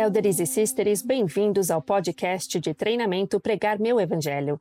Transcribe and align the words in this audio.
Elders 0.00 0.40
e 0.40 0.46
Sisters, 0.46 1.02
bem-vindos 1.02 1.70
ao 1.70 1.82
podcast 1.82 2.58
de 2.58 2.72
treinamento 2.72 3.38
Pregar 3.38 3.78
Meu 3.78 4.00
Evangelho. 4.00 4.58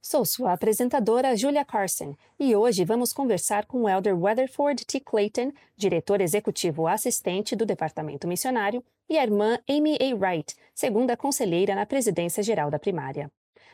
Sou 0.00 0.24
sua 0.24 0.52
apresentadora, 0.52 1.36
Julia 1.36 1.64
Carson, 1.64 2.14
e 2.38 2.54
hoje 2.54 2.84
vamos 2.84 3.12
conversar 3.12 3.66
com 3.66 3.82
o 3.82 3.88
Elder 3.88 4.16
Weatherford 4.16 4.86
T. 4.86 5.00
Clayton, 5.00 5.50
diretor 5.76 6.20
executivo 6.20 6.86
assistente 6.86 7.56
do 7.56 7.66
Departamento 7.66 8.28
Missionário, 8.28 8.84
e 9.10 9.18
a 9.18 9.24
irmã 9.24 9.58
Amy 9.68 9.98
A. 10.00 10.14
Wright, 10.14 10.54
segunda 10.72 11.16
conselheira 11.16 11.74
na 11.74 11.84
presidência 11.84 12.40
geral 12.40 12.70
da 12.70 12.78
primária. 12.78 13.28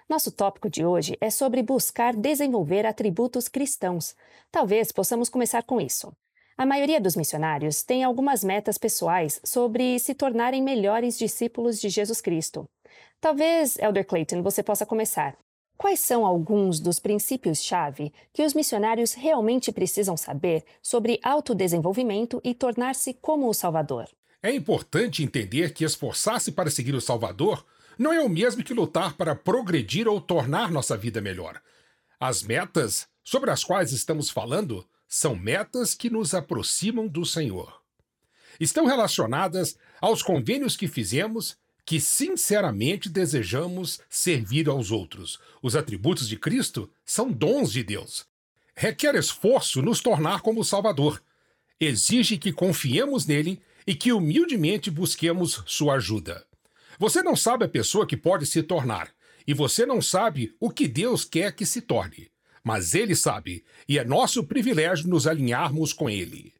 Nosso 0.09 0.33
tópico 0.33 0.71
de 0.71 0.83
hoje 0.83 1.15
é 1.21 1.29
sobre 1.29 1.63
buscar 1.63 2.17
desenvolver 2.17 2.87
atributos 2.87 3.49
cristãos. 3.49 4.17
Talvez 4.51 4.91
possamos 4.91 5.29
começar 5.29 5.63
com 5.65 5.79
isso. 5.79 6.11
A 6.57 6.65
maioria 6.65 7.01
dos 7.01 7.17
missionários 7.17 7.83
tem 7.83 8.05
algumas 8.05 8.45
metas 8.45 8.79
pessoais 8.79 9.41
sobre 9.43 9.99
se 9.99 10.15
tornarem 10.15 10.63
melhores 10.63 11.19
discípulos 11.19 11.81
de 11.81 11.89
Jesus 11.89 12.21
Cristo. 12.21 12.65
Talvez, 13.21 13.77
Elder 13.79 14.07
Clayton, 14.07 14.41
você 14.41 14.63
possa 14.63 14.87
começar. 14.87 15.37
Quais 15.77 15.99
são 15.99 16.25
alguns 16.25 16.79
dos 16.79 17.01
princípios-chave 17.01 18.13
que 18.33 18.45
os 18.45 18.55
missionários 18.55 19.15
realmente 19.15 19.73
precisam 19.73 20.17
saber 20.17 20.65
sobre 20.81 21.19
autodesenvolvimento 21.25 22.41
e 22.45 22.55
tornar-se 22.55 23.15
como 23.15 23.49
o 23.49 23.55
Salvador? 23.55 24.09
É 24.41 24.55
importante 24.55 25.25
entender 25.25 25.73
que 25.75 25.85
esforçar-se 25.85 26.53
para 26.53 26.71
seguir 26.71 26.95
o 26.95 27.01
Salvador 27.01 27.67
não 27.99 28.13
é 28.13 28.21
o 28.21 28.29
mesmo 28.29 28.63
que 28.63 28.73
lutar 28.73 29.17
para 29.17 29.35
progredir 29.35 30.07
ou 30.07 30.21
tornar 30.21 30.71
nossa 30.71 30.97
vida 30.97 31.21
melhor. 31.21 31.61
As 32.21 32.45
metas 32.45 33.09
sobre 33.25 33.51
as 33.51 33.65
quais 33.65 33.91
estamos 33.91 34.31
falando 34.31 34.87
são 35.09 35.37
metas 35.37 35.95
que 35.95 36.11
nos 36.11 36.35
aproximam 36.35 37.07
do 37.07 37.25
Senhor. 37.25 37.81
Estão 38.59 38.87
relacionadas 38.87 39.77
aos 40.01 40.23
convênios 40.23 40.77
que 40.77 40.89
fizemos 40.89 41.57
que 41.85 42.01
sinceramente 42.01 43.09
desejamos 43.09 44.01
servir 44.09 44.69
aos 44.69 44.91
outros. 44.91 45.39
Os 45.63 45.77
atributos 45.77 46.29
de 46.29 46.37
Cristo 46.39 46.91
são 47.05 47.31
dons 47.31 47.71
de 47.73 47.83
Deus. 47.83 48.27
Requer 48.75 49.15
esforço 49.15 49.83
nos 49.83 50.01
tornar 50.01 50.41
como 50.41 50.65
Salvador. 50.65 51.23
Exige 51.79 52.39
que 52.39 52.53
confiemos 52.53 53.27
nele 53.27 53.61
e 53.87 53.95
que 53.95 54.13
humildemente 54.13 54.91
busquemos 54.91 55.63
sua 55.67 55.95
ajuda. 55.95 56.47
Você 56.99 57.23
não 57.23 57.37
sabe 57.37 57.67
a 57.67 57.69
pessoa 57.69 58.07
que 58.07 58.17
pode 58.17 58.47
se 58.47 58.63
tornar, 58.63 59.13
e 59.47 59.53
você 59.53 59.85
não 59.85 60.01
sabe 60.01 60.55
o 60.59 60.71
que 60.71 60.89
Deus 60.89 61.25
quer 61.25 61.53
que 61.53 61.67
se 61.67 61.83
torne 61.83 62.31
mas 62.65 62.95
ele 62.95 63.15
sabe, 63.15 63.63
e 63.89 63.99
é 63.99 64.05
nosso 64.05 64.43
privilégio 64.45 65.09
nos 65.09 65.27
alinharmos 65.27 65.93
com 65.93 66.09
ele. 66.09 66.55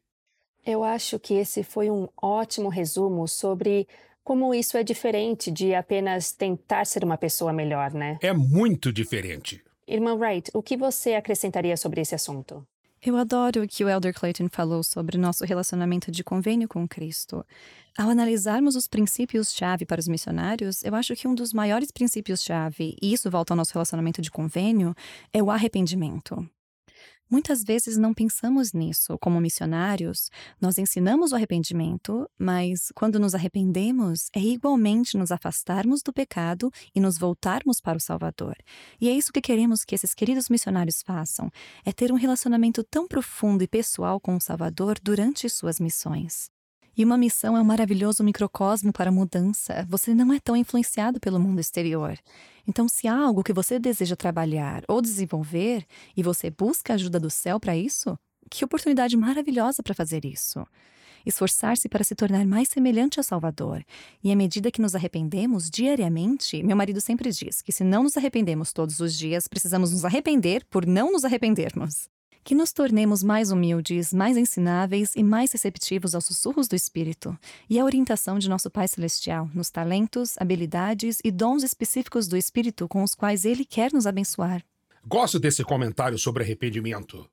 Eu 0.65 0.83
acho 0.83 1.19
que 1.19 1.33
esse 1.33 1.63
foi 1.63 1.89
um 1.89 2.07
ótimo 2.21 2.69
resumo 2.69 3.27
sobre 3.27 3.87
como 4.23 4.53
isso 4.53 4.77
é 4.77 4.83
diferente 4.83 5.51
de 5.51 5.75
apenas 5.75 6.31
tentar 6.31 6.85
ser 6.85 7.03
uma 7.03 7.17
pessoa 7.17 7.53
melhor, 7.53 7.93
né? 7.93 8.17
É 8.21 8.33
muito 8.33 8.91
diferente. 8.91 9.63
Irmã 9.87 10.15
Wright, 10.15 10.49
o 10.53 10.63
que 10.63 10.75
você 10.75 11.13
acrescentaria 11.13 11.77
sobre 11.77 12.01
esse 12.01 12.15
assunto? 12.15 12.65
Eu 13.05 13.17
adoro 13.17 13.61
o 13.61 13.67
que 13.67 13.85
o 13.85 13.87
Elder 13.87 14.11
Clayton 14.11 14.47
falou 14.51 14.83
sobre 14.83 15.15
nosso 15.15 15.45
relacionamento 15.45 16.11
de 16.11 16.23
convênio 16.23 16.67
com 16.67 16.87
Cristo. 16.87 17.45
Ao 17.95 18.09
analisarmos 18.09 18.75
os 18.75 18.87
princípios-chave 18.87 19.85
para 19.85 19.99
os 19.99 20.07
missionários, 20.07 20.83
eu 20.83 20.95
acho 20.95 21.15
que 21.15 21.27
um 21.27 21.35
dos 21.35 21.53
maiores 21.53 21.91
princípios-chave, 21.91 22.97
e 22.99 23.13
isso 23.13 23.29
volta 23.29 23.53
ao 23.53 23.57
nosso 23.57 23.73
relacionamento 23.73 24.23
de 24.23 24.31
convênio, 24.31 24.95
é 25.31 25.43
o 25.43 25.51
arrependimento. 25.51 26.49
Muitas 27.29 27.63
vezes 27.63 27.97
não 27.97 28.13
pensamos 28.13 28.71
nisso. 28.71 29.17
Como 29.19 29.41
missionários, 29.41 30.29
nós 30.61 30.77
ensinamos 30.77 31.31
o 31.31 31.35
arrependimento, 31.35 32.29
mas 32.37 32.91
quando 32.93 33.19
nos 33.19 33.33
arrependemos, 33.33 34.29
é 34.33 34.39
igualmente 34.39 35.17
nos 35.17 35.31
afastarmos 35.31 36.01
do 36.03 36.13
pecado 36.13 36.71
e 36.93 36.99
nos 36.99 37.17
voltarmos 37.17 37.81
para 37.81 37.97
o 37.97 38.01
Salvador. 38.01 38.55
E 39.01 39.09
é 39.09 39.13
isso 39.13 39.33
que 39.33 39.41
queremos 39.41 39.83
que 39.83 39.95
esses 39.95 40.13
queridos 40.13 40.49
missionários 40.49 41.01
façam: 41.03 41.49
é 41.83 41.91
ter 41.91 42.11
um 42.11 42.15
relacionamento 42.15 42.83
tão 42.83 43.07
profundo 43.07 43.63
e 43.63 43.67
pessoal 43.67 44.19
com 44.19 44.35
o 44.35 44.41
Salvador 44.41 44.99
durante 45.01 45.49
suas 45.49 45.79
missões. 45.79 46.54
E 46.97 47.03
uma 47.03 47.17
missão 47.17 47.57
é 47.57 47.61
um 47.61 47.65
maravilhoso 47.65 48.23
microcosmo 48.23 48.93
para 48.93 49.11
mudança. 49.11 49.85
Você 49.89 50.15
não 50.15 50.31
é 50.31 50.39
tão 50.39 50.55
influenciado 50.55 51.19
pelo 51.19 51.39
mundo 51.39 51.59
exterior. 51.59 52.17
Então, 52.65 52.87
se 52.87 53.05
há 53.05 53.13
algo 53.13 53.43
que 53.43 53.51
você 53.51 53.77
deseja 53.77 54.15
trabalhar 54.15 54.81
ou 54.87 55.01
desenvolver 55.01 55.85
e 56.15 56.23
você 56.23 56.49
busca 56.49 56.93
a 56.93 56.95
ajuda 56.95 57.19
do 57.19 57.29
céu 57.29 57.59
para 57.59 57.75
isso, 57.75 58.17
que 58.49 58.63
oportunidade 58.63 59.17
maravilhosa 59.17 59.83
para 59.83 59.93
fazer 59.93 60.23
isso. 60.23 60.65
Esforçar-se 61.25 61.89
para 61.89 62.03
se 62.03 62.15
tornar 62.15 62.45
mais 62.45 62.69
semelhante 62.69 63.19
a 63.19 63.23
Salvador. 63.23 63.83
E 64.23 64.31
à 64.31 64.35
medida 64.35 64.71
que 64.71 64.81
nos 64.81 64.95
arrependemos 64.95 65.69
diariamente, 65.69 66.63
meu 66.63 66.77
marido 66.77 67.01
sempre 67.01 67.29
diz 67.29 67.61
que 67.61 67.73
se 67.73 67.83
não 67.83 68.03
nos 68.03 68.15
arrependemos 68.15 68.71
todos 68.71 69.01
os 69.01 69.17
dias, 69.17 69.49
precisamos 69.49 69.91
nos 69.91 70.05
arrepender 70.05 70.63
por 70.69 70.85
não 70.85 71.11
nos 71.11 71.25
arrependermos 71.25 72.07
que 72.45 72.53
nos 72.53 72.71
tornemos 72.71 73.23
mais 73.23 73.49
humildes, 73.49 74.13
mais 74.13 74.37
ensináveis 74.37 75.15
e 75.15 75.23
mais 75.23 75.51
receptivos 75.51 76.13
aos 76.13 76.25
sussurros 76.25 76.67
do 76.67 76.75
Espírito 76.75 77.35
e 77.67 77.79
à 77.79 77.83
orientação 77.83 78.37
de 78.37 78.47
nosso 78.47 78.69
Pai 78.69 78.87
Celestial 78.87 79.49
nos 79.51 79.71
talentos, 79.71 80.35
habilidades 80.37 81.17
e 81.23 81.31
dons 81.31 81.63
específicos 81.63 82.27
do 82.27 82.37
Espírito 82.37 82.87
com 82.87 83.01
os 83.01 83.15
quais 83.15 83.45
Ele 83.45 83.65
quer 83.65 83.91
nos 83.91 84.05
abençoar. 84.05 84.63
Gosto 85.03 85.39
desse 85.39 85.63
comentário 85.63 86.19
sobre 86.19 86.43
arrependimento. 86.43 87.27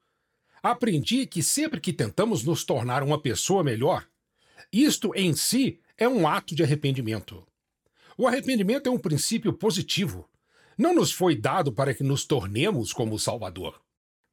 Aprendi 0.62 1.26
que 1.26 1.42
sempre 1.42 1.78
que 1.78 1.92
tentamos 1.92 2.42
nos 2.42 2.64
tornar 2.64 3.02
uma 3.02 3.20
pessoa 3.20 3.62
melhor, 3.62 4.08
isto 4.72 5.14
em 5.14 5.34
si 5.34 5.78
é 5.98 6.08
um 6.08 6.26
ato 6.26 6.54
de 6.54 6.62
arrependimento. 6.62 7.46
O 8.16 8.26
arrependimento 8.26 8.86
é 8.86 8.90
um 8.90 8.98
princípio 8.98 9.52
positivo. 9.52 10.26
Não 10.78 10.94
nos 10.94 11.12
foi 11.12 11.36
dado 11.36 11.70
para 11.70 11.92
que 11.92 12.02
nos 12.02 12.24
tornemos 12.24 12.94
como 12.94 13.14
o 13.14 13.18
Salvador. 13.18 13.81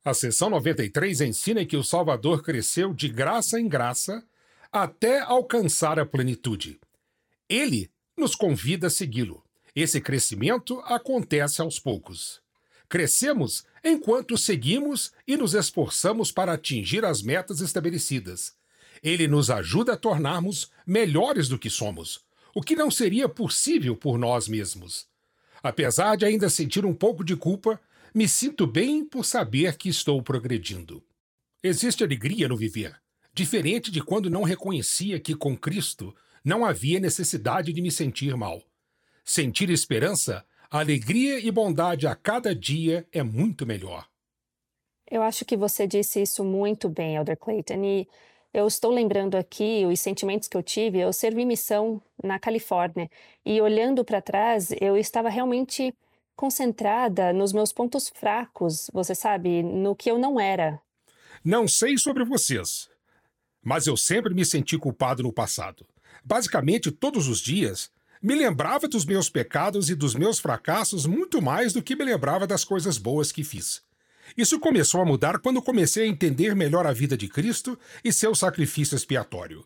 A 0.04 0.14
seção 0.14 0.50
93 0.50 1.22
ensina 1.22 1.66
que 1.66 1.76
o 1.76 1.84
Salvador 1.84 2.42
cresceu 2.42 2.94
de 2.94 3.10
graça 3.10 3.60
em 3.60 3.68
graça 3.68 4.24
até 4.72 5.20
alcançar 5.20 6.00
a 6.00 6.06
plenitude. 6.06 6.80
Ele 7.50 7.92
nos 8.16 8.34
convida 8.34 8.88
a 8.88 8.90
segui-lo. 8.90 9.44
Esse 9.76 10.00
crescimento 10.00 10.80
acontece 10.86 11.62
aos 11.62 11.80
poucos. 11.80 12.42
Crescemos 12.88 13.66
enquanto 13.84 14.38
seguimos 14.38 15.12
e 15.28 15.36
nos 15.36 15.54
esforçamos 15.54 16.32
para 16.32 16.54
atingir 16.54 17.04
as 17.04 17.22
metas 17.22 17.60
estabelecidas. 17.60 18.54
Ele 19.04 19.28
nos 19.28 19.50
ajuda 19.50 19.94
a 19.94 19.98
tornarmos 19.98 20.72
melhores 20.88 21.48
do 21.48 21.60
que 21.60 21.70
somos, 21.70 22.22
o 22.54 22.62
que 22.62 22.76
não 22.76 22.90
seria 22.90 23.30
possível 23.30 23.96
por 23.96 24.18
nós 24.18 24.48
mesmos. 24.48 25.08
Apesar 25.62 26.16
de 26.16 26.26
ainda 26.26 26.50
sentir 26.50 26.86
um 26.86 26.94
pouco 26.94 27.24
de 27.24 27.36
culpa, 27.36 27.80
me 28.14 28.28
sinto 28.28 28.66
bem 28.66 29.06
por 29.06 29.24
saber 29.24 29.78
que 29.78 29.90
estou 29.90 30.22
progredindo. 30.22 31.04
Existe 31.62 32.04
alegria 32.04 32.48
no 32.48 32.58
viver, 32.58 32.96
diferente 33.34 33.92
de 33.92 34.02
quando 34.02 34.30
não 34.30 34.44
reconhecia 34.44 35.20
que 35.20 35.36
com 35.36 35.58
Cristo 35.58 36.16
não 36.44 36.66
havia 36.66 37.00
necessidade 37.00 37.74
de 37.74 37.82
me 37.82 37.92
sentir 37.92 38.36
mal. 38.36 38.64
Sentir 39.24 39.70
esperança, 39.70 40.46
alegria 40.70 41.40
e 41.40 41.52
bondade 41.52 42.08
a 42.08 42.16
cada 42.16 42.56
dia 42.56 43.08
é 43.12 43.22
muito 43.22 43.66
melhor. 43.66 44.08
Eu 45.10 45.22
acho 45.22 45.44
que 45.44 45.58
você 45.58 45.86
disse 45.88 46.22
isso 46.22 46.44
muito 46.44 46.88
bem, 46.88 47.16
Elder 47.16 47.38
Clayton, 47.38 47.84
e 47.84 48.08
eu 48.54 48.68
estou 48.68 48.92
lembrando 48.92 49.36
aqui 49.36 49.86
os 49.86 50.00
sentimentos 50.00 50.48
que 50.48 50.56
eu 50.56 50.64
tive. 50.64 51.00
Eu 51.00 51.12
servi 51.12 51.46
missão 51.46 52.02
na 52.24 52.40
Califórnia 52.40 53.10
e 53.46 53.60
olhando 53.62 54.04
para 54.04 54.22
trás, 54.22 54.72
eu 54.80 54.96
estava 54.98 55.30
realmente 55.30 55.94
concentrada 56.40 57.34
nos 57.34 57.52
meus 57.52 57.74
pontos 57.74 58.08
fracos, 58.08 58.90
você 58.94 59.14
sabe, 59.14 59.62
no 59.62 59.94
que 59.94 60.10
eu 60.10 60.18
não 60.18 60.40
era. 60.40 60.80
Não 61.44 61.68
sei 61.68 61.98
sobre 61.98 62.24
vocês, 62.24 62.90
mas 63.62 63.88
eu 63.88 63.98
sempre 63.98 64.34
me 64.34 64.46
senti 64.46 64.78
culpado 64.78 65.22
no 65.22 65.34
passado. 65.34 65.86
Basicamente, 66.24 66.92
todos 66.92 67.28
os 67.28 67.42
dias, 67.42 67.92
me 68.22 68.36
lembrava 68.36 68.88
dos 68.88 69.04
meus 69.04 69.30
pecados 69.30 69.90
e 69.90 69.96
dos 69.96 70.16
meus 70.16 70.40
fracassos 70.40 71.06
muito 71.06 71.42
mais 71.42 71.74
do 71.74 71.84
que 71.84 71.94
me 71.94 72.06
lembrava 72.06 72.48
das 72.48 72.64
coisas 72.64 72.98
boas 72.98 73.34
que 73.34 73.44
fiz. 73.44 73.82
Isso 74.38 74.62
começou 74.62 75.02
a 75.02 75.06
mudar 75.06 75.40
quando 75.40 75.62
comecei 75.62 76.06
a 76.06 76.08
entender 76.08 76.56
melhor 76.56 76.88
a 76.88 76.94
vida 76.94 77.18
de 77.18 77.28
Cristo 77.28 77.78
e 78.02 78.14
seu 78.14 78.34
sacrifício 78.34 78.96
expiatório. 78.96 79.66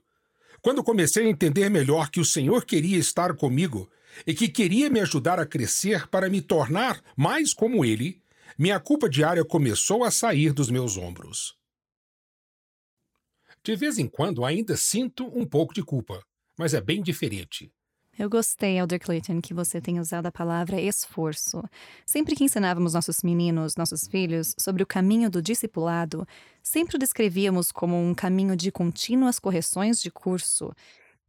Quando 0.59 0.83
comecei 0.83 1.27
a 1.27 1.29
entender 1.29 1.69
melhor 1.69 2.09
que 2.09 2.19
o 2.19 2.25
Senhor 2.25 2.65
queria 2.65 2.97
estar 2.97 3.35
comigo 3.35 3.87
e 4.25 4.33
que 4.33 4.47
queria 4.47 4.89
me 4.89 4.99
ajudar 4.99 5.39
a 5.39 5.45
crescer 5.45 6.07
para 6.07 6.29
me 6.29 6.41
tornar 6.41 7.01
mais 7.15 7.53
como 7.53 7.83
ele, 7.83 8.21
minha 8.57 8.79
culpa 8.79 9.09
diária 9.09 9.43
começou 9.43 10.03
a 10.03 10.11
sair 10.11 10.53
dos 10.53 10.69
meus 10.69 10.97
ombros. 10.97 11.55
De 13.63 13.75
vez 13.75 13.97
em 13.97 14.07
quando 14.07 14.43
ainda 14.43 14.75
sinto 14.75 15.25
um 15.37 15.45
pouco 15.45 15.73
de 15.73 15.81
culpa, 15.81 16.21
mas 16.57 16.73
é 16.73 16.81
bem 16.81 17.01
diferente. 17.01 17.71
Eu 18.17 18.29
gostei, 18.29 18.77
Elder 18.77 18.99
Clayton, 18.99 19.41
que 19.41 19.55
você 19.55 19.81
tenha 19.81 19.99
usado 19.99 20.27
a 20.27 20.31
palavra 20.31 20.79
esforço. 20.79 21.63
Sempre 22.05 22.35
que 22.35 22.43
ensinávamos 22.43 22.93
nossos 22.93 23.23
meninos, 23.23 23.75
nossos 23.75 24.07
filhos, 24.07 24.53
sobre 24.59 24.83
o 24.83 24.85
caminho 24.85 25.31
do 25.31 25.41
discipulado, 25.41 26.27
sempre 26.61 26.95
o 26.95 26.99
descrevíamos 26.99 27.71
como 27.71 27.99
um 27.99 28.13
caminho 28.13 28.55
de 28.55 28.71
contínuas 28.71 29.39
correções 29.39 29.99
de 29.99 30.11
curso 30.11 30.71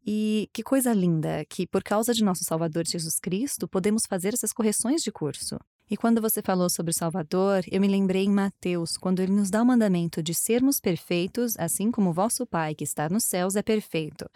E 0.06 0.50
que 0.52 0.62
coisa 0.62 0.92
linda 0.92 1.44
que, 1.46 1.66
por 1.66 1.82
causa 1.82 2.12
de 2.12 2.22
nosso 2.22 2.44
Salvador 2.44 2.86
Jesus 2.86 3.18
Cristo, 3.18 3.66
podemos 3.66 4.02
fazer 4.06 4.34
essas 4.34 4.52
correções 4.52 5.02
de 5.02 5.10
curso. 5.10 5.58
E 5.90 5.96
quando 5.96 6.20
você 6.20 6.42
falou 6.42 6.68
sobre 6.68 6.90
o 6.90 6.94
Salvador, 6.94 7.62
eu 7.70 7.80
me 7.80 7.88
lembrei 7.88 8.24
em 8.24 8.30
Mateus, 8.30 8.96
quando 8.96 9.20
ele 9.20 9.32
nos 9.32 9.50
dá 9.50 9.62
o 9.62 9.66
mandamento 9.66 10.22
de 10.22 10.34
sermos 10.34 10.80
perfeitos, 10.80 11.54
assim 11.58 11.90
como 11.90 12.12
vosso 12.12 12.46
Pai 12.46 12.74
que 12.74 12.84
está 12.84 13.08
nos 13.08 13.24
céus 13.24 13.56
é 13.56 13.62
perfeito. 13.62 14.28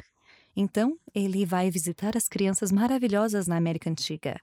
Então, 0.56 0.98
ele 1.14 1.46
vai 1.46 1.70
visitar 1.70 2.16
as 2.16 2.28
crianças 2.28 2.72
maravilhosas 2.72 3.46
na 3.46 3.56
América 3.56 3.88
Antiga. 3.90 4.40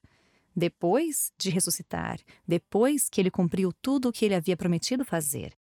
Depois 0.56 1.32
de 1.38 1.50
ressuscitar, 1.50 2.20
depois 2.48 3.10
que 3.10 3.20
ele 3.20 3.30
cumpriu 3.30 3.74
tudo 3.82 4.10
o 4.10 4.12
que 4.12 4.26
ele 4.26 4.36
havia 4.36 4.56
prometido 4.56 5.04
fazer. 5.04 5.54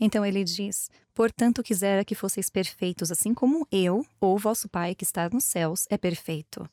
Então 0.00 0.24
ele 0.24 0.42
diz: 0.42 0.90
Portanto, 1.14 1.62
quisera 1.62 2.04
que 2.04 2.14
fosseis 2.14 2.48
perfeitos, 2.48 3.12
assim 3.12 3.34
como 3.34 3.68
eu, 3.70 4.04
ou 4.18 4.38
vosso 4.38 4.68
Pai 4.68 4.94
que 4.94 5.04
está 5.04 5.28
nos 5.28 5.44
céus, 5.44 5.86
é 5.90 5.98
perfeito. 5.98 6.68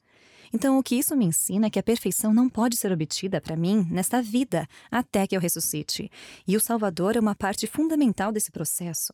Então, 0.53 0.79
o 0.79 0.83
que 0.83 0.95
isso 0.95 1.15
me 1.15 1.25
ensina 1.25 1.68
é 1.68 1.69
que 1.69 1.79
a 1.79 1.83
perfeição 1.83 2.33
não 2.33 2.50
pode 2.50 2.77
ser 2.77 2.91
obtida 2.91 3.41
para 3.41 3.57
mim 3.57 3.85
nesta 3.91 4.21
vida, 4.21 4.65
até 4.89 5.27
que 5.27 5.35
eu 5.35 5.41
ressuscite. 5.41 6.09
E 6.47 6.56
o 6.56 6.59
Salvador 6.59 7.18
é 7.18 7.19
uma 7.19 7.35
parte 7.35 7.68
fundamental 7.68 8.31
desse 8.31 8.50
processo. 8.50 9.13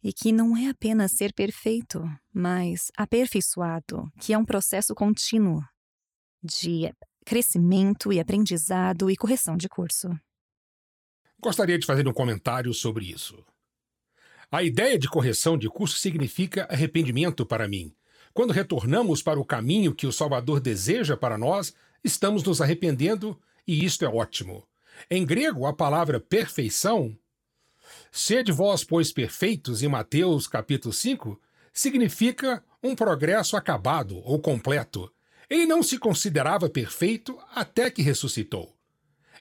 E 0.00 0.12
que 0.12 0.30
não 0.30 0.56
é 0.56 0.68
apenas 0.68 1.10
ser 1.10 1.32
perfeito, 1.32 2.04
mas 2.32 2.92
aperfeiçoado, 2.96 4.08
que 4.20 4.32
é 4.32 4.38
um 4.38 4.44
processo 4.44 4.94
contínuo 4.94 5.60
de 6.40 6.94
crescimento 7.26 8.12
e 8.12 8.20
aprendizado 8.20 9.10
e 9.10 9.16
correção 9.16 9.56
de 9.56 9.68
curso. 9.68 10.08
Gostaria 11.40 11.78
de 11.78 11.86
fazer 11.86 12.06
um 12.08 12.12
comentário 12.12 12.74
sobre 12.74 13.04
isso. 13.04 13.44
A 14.50 14.62
ideia 14.64 14.98
de 14.98 15.08
correção 15.08 15.56
de 15.56 15.68
curso 15.68 15.96
significa 15.96 16.66
arrependimento 16.68 17.46
para 17.46 17.68
mim. 17.68 17.94
Quando 18.34 18.52
retornamos 18.52 19.22
para 19.22 19.38
o 19.38 19.44
caminho 19.44 19.94
que 19.94 20.06
o 20.06 20.12
Salvador 20.12 20.58
deseja 20.58 21.16
para 21.16 21.38
nós, 21.38 21.72
estamos 22.02 22.42
nos 22.42 22.60
arrependendo 22.60 23.38
e 23.66 23.84
isto 23.84 24.04
é 24.04 24.08
ótimo. 24.08 24.66
Em 25.08 25.24
grego, 25.24 25.64
a 25.66 25.72
palavra 25.72 26.18
perfeição, 26.18 27.16
sede 28.10 28.50
vós, 28.50 28.82
pois, 28.82 29.12
perfeitos, 29.12 29.80
em 29.80 29.88
Mateus 29.88 30.48
capítulo 30.48 30.92
5, 30.92 31.40
significa 31.72 32.64
um 32.82 32.96
progresso 32.96 33.56
acabado 33.56 34.18
ou 34.24 34.40
completo. 34.40 35.12
Ele 35.48 35.66
não 35.66 35.84
se 35.84 35.98
considerava 35.98 36.68
perfeito 36.68 37.38
até 37.54 37.90
que 37.92 38.02
ressuscitou 38.02 38.77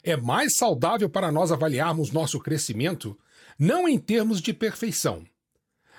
é 0.04 0.16
mais 0.16 0.56
saudável 0.56 1.10
para 1.10 1.32
nós 1.32 1.52
avaliarmos 1.52 2.12
nosso 2.12 2.40
crescimento 2.40 3.18
não 3.58 3.88
em 3.88 3.98
termos 3.98 4.42
de 4.42 4.54
perfeição, 4.54 5.24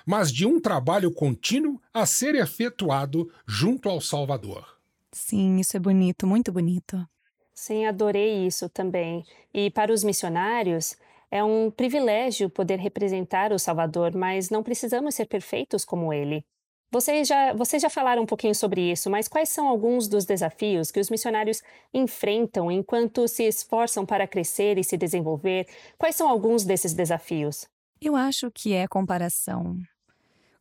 mas 0.05 0.31
de 0.31 0.45
um 0.45 0.59
trabalho 0.59 1.11
contínuo 1.11 1.81
a 1.93 2.05
ser 2.05 2.35
efetuado 2.35 3.29
junto 3.45 3.89
ao 3.89 3.99
Salvador. 3.99 4.65
Sim, 5.11 5.57
isso 5.57 5.75
é 5.75 5.79
bonito, 5.79 6.25
muito 6.25 6.51
bonito. 6.51 7.05
Sim, 7.53 7.85
adorei 7.85 8.45
isso 8.45 8.69
também. 8.69 9.23
E 9.53 9.69
para 9.69 9.91
os 9.91 10.03
missionários, 10.03 10.95
é 11.29 11.43
um 11.43 11.69
privilégio 11.69 12.49
poder 12.49 12.79
representar 12.79 13.51
o 13.51 13.59
Salvador, 13.59 14.15
mas 14.15 14.49
não 14.49 14.63
precisamos 14.63 15.15
ser 15.15 15.25
perfeitos 15.25 15.83
como 15.83 16.13
ele. 16.13 16.45
Vocês 16.91 17.27
já, 17.27 17.53
vocês 17.53 17.83
já 17.83 17.89
falaram 17.89 18.23
um 18.23 18.25
pouquinho 18.25 18.55
sobre 18.55 18.91
isso, 18.91 19.11
mas 19.11 19.27
quais 19.27 19.49
são 19.49 19.67
alguns 19.67 20.07
dos 20.07 20.25
desafios 20.25 20.89
que 20.89 20.99
os 20.99 21.09
missionários 21.11 21.61
enfrentam 21.93 22.71
enquanto 22.71 23.27
se 23.27 23.43
esforçam 23.43 24.07
para 24.07 24.27
crescer 24.27 24.77
e 24.79 24.83
se 24.83 24.97
desenvolver? 24.97 25.67
Quais 25.99 26.15
são 26.15 26.27
alguns 26.27 26.65
desses 26.65 26.93
desafios? 26.93 27.67
Eu 28.01 28.15
acho 28.15 28.49
que 28.49 28.73
é 28.73 28.87
comparação. 28.87 29.77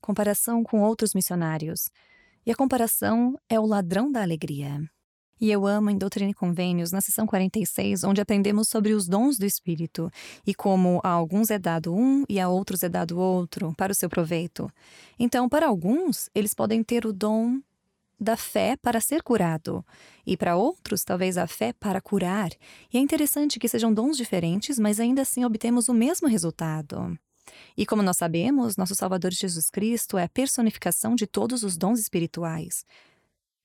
Comparação 0.02 0.62
com 0.62 0.82
outros 0.82 1.14
missionários. 1.14 1.88
E 2.44 2.52
a 2.52 2.54
comparação 2.54 3.34
é 3.48 3.58
o 3.58 3.64
ladrão 3.64 4.12
da 4.12 4.20
alegria. 4.20 4.80
E 5.40 5.50
eu 5.50 5.66
amo 5.66 5.90
em 5.90 5.96
Doutrina 5.96 6.30
e 6.30 6.34
Convênios, 6.34 6.90
na 6.90 7.00
sessão 7.00 7.26
46, 7.26 8.04
onde 8.04 8.20
aprendemos 8.20 8.68
sobre 8.68 8.92
os 8.92 9.06
dons 9.06 9.38
do 9.38 9.46
Espírito 9.46 10.10
e 10.46 10.54
como 10.54 11.00
a 11.04 11.10
alguns 11.10 11.50
é 11.50 11.58
dado 11.58 11.94
um 11.94 12.24
e 12.28 12.40
a 12.40 12.48
outros 12.48 12.82
é 12.82 12.88
dado 12.88 13.18
outro, 13.18 13.72
para 13.76 13.92
o 13.92 13.94
seu 13.94 14.08
proveito. 14.08 14.70
Então, 15.18 15.48
para 15.48 15.66
alguns, 15.66 16.28
eles 16.34 16.54
podem 16.54 16.82
ter 16.82 17.06
o 17.06 17.12
dom 17.12 17.60
da 18.20 18.36
fé 18.36 18.76
para 18.76 19.00
ser 19.00 19.22
curado, 19.22 19.84
e 20.26 20.36
para 20.36 20.56
outros, 20.56 21.04
talvez 21.04 21.38
a 21.38 21.46
fé 21.46 21.72
para 21.72 22.00
curar. 22.00 22.50
E 22.92 22.98
é 22.98 23.00
interessante 23.00 23.60
que 23.60 23.68
sejam 23.68 23.94
dons 23.94 24.16
diferentes, 24.16 24.78
mas 24.78 24.98
ainda 24.98 25.22
assim 25.22 25.44
obtemos 25.44 25.88
o 25.88 25.94
mesmo 25.94 26.26
resultado. 26.26 27.16
E 27.76 27.86
como 27.86 28.02
nós 28.02 28.16
sabemos, 28.16 28.76
nosso 28.76 28.94
Salvador 28.94 29.30
Jesus 29.30 29.70
Cristo 29.70 30.18
é 30.18 30.24
a 30.24 30.28
personificação 30.28 31.14
de 31.14 31.26
todos 31.26 31.62
os 31.62 31.76
dons 31.76 32.00
espirituais. 32.00 32.84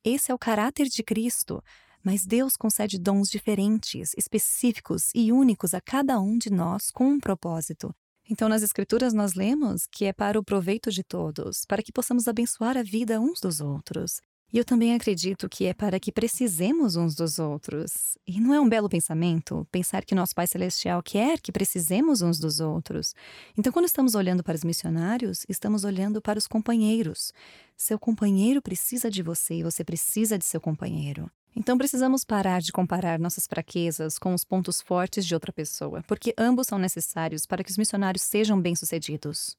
Esse 0.04 0.32
é 0.32 0.36
o 0.36 0.40
caráter 0.40 0.88
de 0.88 1.02
Cristo, 1.02 1.64
mas 2.04 2.26
Deus 2.26 2.58
concede 2.58 3.00
dons 3.00 3.30
diferentes, 3.30 4.12
específicos 4.18 5.10
e 5.16 5.32
únicos 5.32 5.74
a 5.74 5.80
cada 5.80 6.20
um 6.20 6.38
de 6.38 6.52
nós 6.52 6.92
com 6.92 7.06
um 7.06 7.20
propósito. 7.20 7.96
Então, 8.30 8.50
nas 8.50 8.64
Escrituras, 8.64 9.14
nós 9.14 9.34
lemos 9.34 9.86
que 9.90 10.04
é 10.06 10.12
para 10.12 10.38
o 10.38 10.44
proveito 10.44 10.92
de 10.92 11.04
todos, 11.04 11.66
para 11.66 11.82
que 11.82 11.92
possamos 11.92 12.28
abençoar 12.28 12.78
a 12.78 12.84
vida 12.84 13.20
uns 13.20 13.40
dos 13.40 13.62
outros. 13.62 14.20
E 14.54 14.60
eu 14.60 14.64
também 14.64 14.94
acredito 14.94 15.50
que 15.50 15.66
é 15.66 15.74
para 15.74 16.00
que 16.00 16.12
precisemos 16.12 16.96
uns 16.96 17.16
dos 17.16 17.40
outros. 17.40 18.16
E 18.28 18.40
não 18.40 18.54
é 18.54 18.62
um 18.62 18.70
belo 18.70 18.88
pensamento 18.88 19.68
pensar 19.72 20.06
que 20.06 20.14
nosso 20.14 20.36
Pai 20.36 20.46
Celestial 20.46 21.02
quer 21.02 21.42
que 21.42 21.52
precisemos 21.52 22.22
uns 22.22 22.38
dos 22.38 22.60
outros. 22.60 23.16
Então, 23.58 23.74
quando 23.74 23.86
estamos 23.86 24.14
olhando 24.14 24.44
para 24.44 24.56
os 24.56 24.64
missionários, 24.64 25.44
estamos 25.50 25.84
olhando 25.84 26.22
para 26.22 26.38
os 26.38 26.46
companheiros. 26.46 27.34
Seu 27.76 27.98
companheiro 27.98 28.62
precisa 28.62 29.10
de 29.10 29.24
você 29.24 29.56
e 29.56 29.64
você 29.64 29.84
precisa 29.84 30.38
de 30.38 30.46
seu 30.46 30.62
companheiro. 30.62 31.32
Então 31.56 31.78
precisamos 31.78 32.24
parar 32.24 32.62
de 32.62 32.72
comparar 32.72 33.20
nossas 33.20 33.46
fraquezas 33.46 34.18
com 34.18 34.34
os 34.34 34.44
pontos 34.44 34.82
fortes 34.82 35.24
de 35.26 35.36
outra 35.36 35.54
pessoa, 35.54 36.04
porque 36.08 36.34
ambos 36.38 36.66
são 36.68 36.80
necessários 36.80 37.46
para 37.46 37.64
que 37.64 37.70
os 37.70 37.78
missionários 37.78 38.24
sejam 38.24 38.60
bem-sucedidos. 38.60 39.56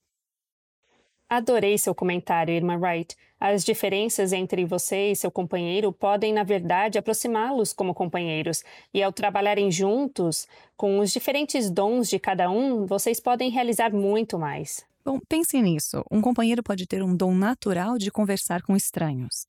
Adorei 1.37 1.77
seu 1.77 1.93
comentário, 1.93 2.55
irmã 2.55 2.77
Wright. 2.79 3.17
As 3.41 3.65
diferenças 3.65 4.33
entre 4.33 4.65
você 4.65 5.11
e 5.11 5.17
seu 5.17 5.33
companheiro 5.33 5.93
podem, 5.93 6.33
na 6.33 6.45
verdade, 6.45 6.97
aproximá-los 6.97 7.73
como 7.73 7.93
companheiros, 7.93 8.63
e 8.95 9.03
ao 9.03 9.13
trabalharem 9.13 9.69
juntos, 9.69 10.47
com 10.77 11.01
os 11.01 11.11
diferentes 11.11 11.69
dons 11.69 12.09
de 12.09 12.21
cada 12.21 12.49
um, 12.49 12.87
vocês 12.87 13.19
podem 13.19 13.51
realizar 13.51 13.93
muito 13.93 14.39
mais. 14.39 14.87
Bom, 15.05 15.19
pense 15.29 15.61
nisso. 15.61 16.05
Um 16.09 16.21
companheiro 16.21 16.63
pode 16.63 16.87
ter 16.87 17.03
um 17.03 17.17
dom 17.17 17.35
natural 17.35 17.99
de 17.99 18.13
conversar 18.13 18.63
com 18.63 18.77
estranhos. 18.77 19.49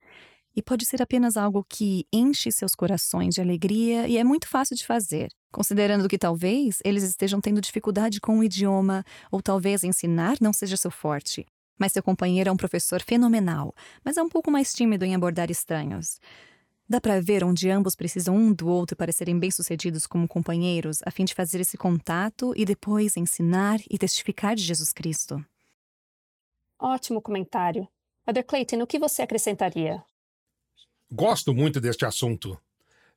E 0.56 0.64
pode 0.64 0.88
ser 0.88 1.04
apenas 1.04 1.38
algo 1.38 1.64
que 1.70 2.08
enche 2.12 2.52
seus 2.52 2.74
corações 2.74 3.36
de 3.36 3.42
alegria 3.42 4.08
e 4.08 4.18
é 4.18 4.24
muito 4.24 4.50
fácil 4.50 4.76
de 4.76 4.88
fazer, 4.88 5.30
considerando 5.52 6.10
que 6.10 6.18
talvez 6.18 6.80
eles 6.84 7.04
estejam 7.04 7.40
tendo 7.40 7.62
dificuldade 7.62 8.20
com 8.20 8.40
o 8.40 8.44
idioma, 8.44 9.06
ou 9.32 9.40
talvez 9.40 9.84
ensinar 9.84 10.38
não 10.42 10.52
seja 10.52 10.76
seu 10.76 10.90
forte. 10.90 11.46
Mas 11.78 11.92
seu 11.92 12.02
companheiro 12.02 12.50
é 12.50 12.52
um 12.52 12.58
professor 12.58 13.02
fenomenal, 13.02 13.74
mas 14.04 14.18
é 14.18 14.24
um 14.24 14.30
pouco 14.30 14.50
mais 14.50 14.74
tímido 14.74 15.06
em 15.06 15.14
abordar 15.14 15.52
estranhos. 15.52 16.20
Dá 16.88 17.02
para 17.02 17.20
ver 17.20 17.44
onde 17.44 17.70
ambos 17.70 17.96
precisam 17.96 18.36
um 18.36 18.54
do 18.54 18.68
outro 18.68 18.96
para 18.96 19.12
serem 19.12 19.40
bem-sucedidos 19.40 20.06
como 20.06 20.28
companheiros, 20.28 21.00
a 21.04 21.10
fim 21.10 21.26
de 21.26 21.34
fazer 21.34 21.60
esse 21.60 21.78
contato 21.78 22.54
e 22.56 22.64
depois 22.64 23.18
ensinar 23.18 23.80
e 23.90 23.98
testificar 23.98 24.56
de 24.56 24.64
Jesus 24.64 24.94
Cristo. 24.94 25.44
Ótimo 26.80 27.22
comentário. 27.22 27.88
Mother 28.28 28.46
Clayton, 28.46 28.82
o 28.82 28.88
que 28.88 29.00
você 29.00 29.24
acrescentaria? 29.24 30.04
Gosto 31.12 31.54
muito 31.54 31.82
deste 31.82 32.06
assunto. 32.06 32.60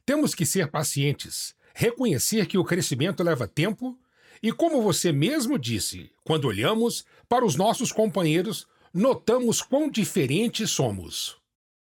Temos 0.04 0.34
que 0.34 0.46
ser 0.46 0.70
pacientes, 0.70 1.54
reconhecer 1.74 2.46
que 2.46 2.56
o 2.56 2.64
crescimento 2.64 3.22
leva 3.22 3.46
tempo 3.46 3.98
e, 4.42 4.52
como 4.52 4.82
você 4.82 5.12
mesmo 5.12 5.58
disse, 5.58 6.10
quando 6.24 6.46
olhamos 6.46 7.04
para 7.28 7.44
os 7.44 7.56
nossos 7.56 7.92
companheiros, 7.92 8.66
notamos 8.92 9.60
quão 9.60 9.90
diferentes 9.90 10.70
somos. 10.70 11.36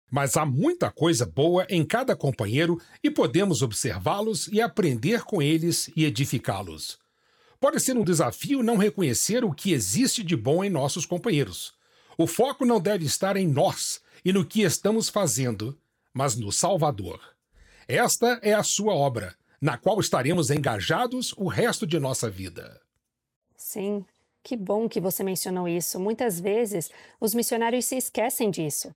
Mas 0.10 0.36
há 0.36 0.46
muita 0.46 0.92
coisa 0.92 1.26
boa 1.26 1.66
em 1.70 1.86
cada 1.86 2.16
companheiro 2.16 2.80
e 3.02 3.10
podemos 3.10 3.62
observá-los 3.62 4.48
e 4.50 4.62
aprender 4.62 5.24
com 5.24 5.42
eles 5.42 5.90
e 5.96 6.04
edificá-los. 6.04 7.00
Pode 7.60 7.80
ser 7.80 7.96
um 7.96 8.04
desafio 8.04 8.62
não 8.62 8.76
reconhecer 8.76 9.46
o 9.46 9.54
que 9.54 9.72
existe 9.72 10.24
de 10.24 10.36
bom 10.36 10.64
em 10.64 10.70
nossos 10.70 11.06
companheiros. 11.06 11.74
O 12.18 12.28
foco 12.28 12.66
não 12.66 12.80
deve 12.80 13.06
estar 13.06 13.38
em 13.38 13.48
nós 13.48 14.02
e 14.26 14.34
no 14.34 14.46
que 14.46 14.64
estamos 14.64 15.08
fazendo, 15.08 15.78
mas 16.14 16.36
no 16.36 16.52
Salvador. 16.52 17.22
Esta 17.88 18.40
é 18.42 18.54
a 18.54 18.64
sua 18.64 18.94
obra 18.94 19.36
na 19.62 19.78
qual 19.78 20.00
estaremos 20.00 20.50
engajados 20.50 21.34
o 21.38 21.48
resto 21.48 21.86
de 21.86 22.00
nossa 22.00 22.30
vida. 22.30 22.82
Sim, 23.56 24.04
que 24.44 24.58
bom 24.58 24.90
que 24.90 25.00
você 25.00 25.24
mencionou 25.24 25.68
isso. 25.68 26.00
Muitas 26.00 26.40
vezes 26.40 26.90
os 27.20 27.36
missionários 27.36 27.86
se 27.86 27.96
esquecem 27.96 28.50
disso. 28.50 28.94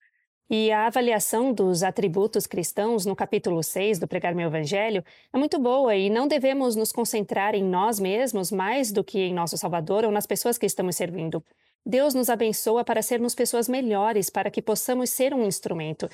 E 0.50 0.72
a 0.72 0.86
avaliação 0.86 1.52
dos 1.54 1.82
atributos 1.82 2.46
cristãos 2.46 3.06
no 3.06 3.16
capítulo 3.16 3.64
6 3.64 3.98
do 3.98 4.08
Pregar 4.08 4.36
Meu 4.36 4.48
Evangelho 4.48 5.04
é 5.34 5.38
muito 5.38 5.60
boa 5.60 5.96
e 5.96 6.10
não 6.10 6.28
devemos 6.28 6.76
nos 6.76 6.92
concentrar 6.92 7.56
em 7.56 7.64
nós 7.64 8.00
mesmos 8.00 8.52
mais 8.52 8.92
do 8.92 9.04
que 9.04 9.20
em 9.20 9.34
nosso 9.34 9.58
Salvador 9.58 10.04
ou 10.06 10.12
nas 10.12 10.28
pessoas 10.28 10.58
que 10.58 10.66
estamos 10.66 10.96
servindo. 10.96 11.44
Deus 11.84 12.14
nos 12.14 12.30
abençoa 12.30 12.84
para 12.84 13.02
sermos 13.02 13.34
pessoas 13.34 13.68
melhores, 13.68 14.30
para 14.30 14.52
que 14.52 14.62
possamos 14.62 15.10
ser 15.10 15.34
um 15.34 15.46
instrumento. 15.46 16.10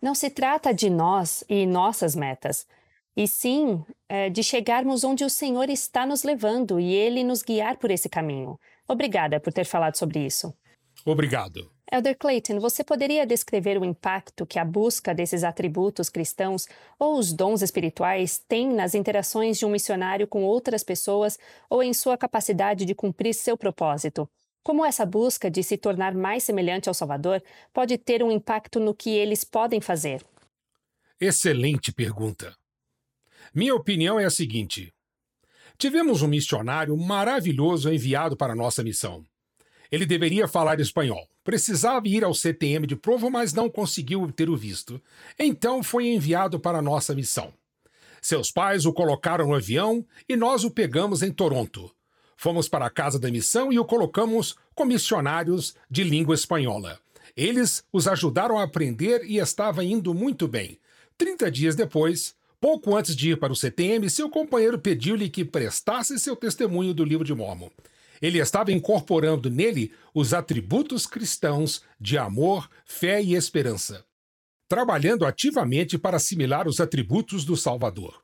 Não 0.00 0.14
se 0.14 0.30
trata 0.30 0.72
de 0.72 0.88
nós 0.88 1.44
e 1.48 1.66
nossas 1.66 2.14
metas, 2.14 2.66
e 3.18 3.26
sim 3.26 3.84
é, 4.08 4.30
de 4.30 4.44
chegarmos 4.44 5.02
onde 5.02 5.24
o 5.24 5.28
Senhor 5.28 5.68
está 5.68 6.06
nos 6.06 6.22
levando 6.22 6.78
e 6.78 6.94
Ele 6.94 7.24
nos 7.24 7.42
guiar 7.42 7.76
por 7.76 7.90
esse 7.90 8.08
caminho. 8.08 8.56
Obrigada 8.86 9.40
por 9.40 9.52
ter 9.52 9.64
falado 9.64 9.96
sobre 9.96 10.24
isso. 10.24 10.54
Obrigado. 11.04 11.68
Elder 11.90 12.16
Clayton, 12.16 12.60
você 12.60 12.84
poderia 12.84 13.26
descrever 13.26 13.76
o 13.76 13.84
impacto 13.84 14.46
que 14.46 14.56
a 14.56 14.64
busca 14.64 15.12
desses 15.12 15.42
atributos 15.42 16.08
cristãos 16.08 16.68
ou 16.96 17.18
os 17.18 17.32
dons 17.32 17.60
espirituais 17.60 18.38
tem 18.46 18.72
nas 18.72 18.94
interações 18.94 19.58
de 19.58 19.66
um 19.66 19.70
missionário 19.70 20.28
com 20.28 20.44
outras 20.44 20.84
pessoas 20.84 21.36
ou 21.68 21.82
em 21.82 21.92
sua 21.92 22.16
capacidade 22.16 22.84
de 22.84 22.94
cumprir 22.94 23.34
seu 23.34 23.56
propósito? 23.56 24.30
Como 24.62 24.84
essa 24.84 25.04
busca 25.04 25.50
de 25.50 25.64
se 25.64 25.76
tornar 25.76 26.14
mais 26.14 26.44
semelhante 26.44 26.88
ao 26.88 26.94
Salvador 26.94 27.42
pode 27.72 27.98
ter 27.98 28.22
um 28.22 28.30
impacto 28.30 28.78
no 28.78 28.94
que 28.94 29.10
eles 29.10 29.42
podem 29.42 29.80
fazer? 29.80 30.24
Excelente 31.20 31.92
pergunta. 31.92 32.57
Minha 33.54 33.74
opinião 33.74 34.18
é 34.18 34.24
a 34.24 34.30
seguinte: 34.30 34.92
tivemos 35.76 36.22
um 36.22 36.28
missionário 36.28 36.96
maravilhoso 36.96 37.92
enviado 37.92 38.36
para 38.36 38.54
nossa 38.54 38.82
missão. 38.82 39.24
Ele 39.90 40.04
deveria 40.04 40.46
falar 40.46 40.80
espanhol. 40.80 41.26
Precisava 41.42 42.06
ir 42.06 42.22
ao 42.22 42.34
CTM 42.34 42.86
de 42.86 42.94
prova, 42.94 43.30
mas 43.30 43.54
não 43.54 43.70
conseguiu 43.70 44.22
obter 44.22 44.50
o 44.50 44.56
visto. 44.56 45.00
Então 45.38 45.82
foi 45.82 46.08
enviado 46.08 46.60
para 46.60 46.82
nossa 46.82 47.14
missão. 47.14 47.54
Seus 48.20 48.50
pais 48.50 48.84
o 48.84 48.92
colocaram 48.92 49.46
no 49.46 49.54
avião 49.54 50.04
e 50.28 50.36
nós 50.36 50.64
o 50.64 50.70
pegamos 50.70 51.22
em 51.22 51.32
Toronto. 51.32 51.90
Fomos 52.36 52.68
para 52.68 52.86
a 52.86 52.90
casa 52.90 53.18
da 53.18 53.30
missão 53.30 53.72
e 53.72 53.78
o 53.78 53.84
colocamos 53.84 54.56
com 54.74 54.84
missionários 54.84 55.74
de 55.90 56.04
língua 56.04 56.34
espanhola. 56.34 57.00
Eles 57.36 57.84
os 57.92 58.06
ajudaram 58.06 58.58
a 58.58 58.64
aprender 58.64 59.24
e 59.24 59.38
estava 59.38 59.82
indo 59.84 60.12
muito 60.12 60.46
bem. 60.46 60.78
Trinta 61.16 61.50
dias 61.50 61.74
depois, 61.74 62.34
pouco 62.60 62.96
antes 62.96 63.14
de 63.14 63.30
ir 63.30 63.38
para 63.38 63.52
o 63.52 63.56
CTM, 63.56 64.08
seu 64.10 64.28
companheiro 64.28 64.78
pediu-lhe 64.78 65.28
que 65.28 65.44
prestasse 65.44 66.18
seu 66.18 66.36
testemunho 66.36 66.92
do 66.92 67.04
livro 67.04 67.24
de 67.24 67.34
Mormon. 67.34 67.70
Ele 68.20 68.38
estava 68.38 68.72
incorporando 68.72 69.48
nele 69.48 69.92
os 70.12 70.34
atributos 70.34 71.06
cristãos 71.06 71.82
de 72.00 72.18
amor, 72.18 72.68
fé 72.84 73.22
e 73.22 73.34
esperança, 73.34 74.04
trabalhando 74.68 75.24
ativamente 75.24 75.96
para 75.96 76.16
assimilar 76.16 76.66
os 76.66 76.80
atributos 76.80 77.44
do 77.44 77.56
Salvador. 77.56 78.22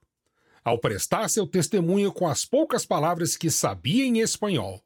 Ao 0.64 0.78
prestar 0.78 1.28
seu 1.28 1.46
testemunho 1.46 2.10
com 2.10 2.26
as 2.26 2.44
poucas 2.44 2.84
palavras 2.84 3.36
que 3.36 3.50
sabia 3.50 4.04
em 4.04 4.20
espanhol, 4.20 4.82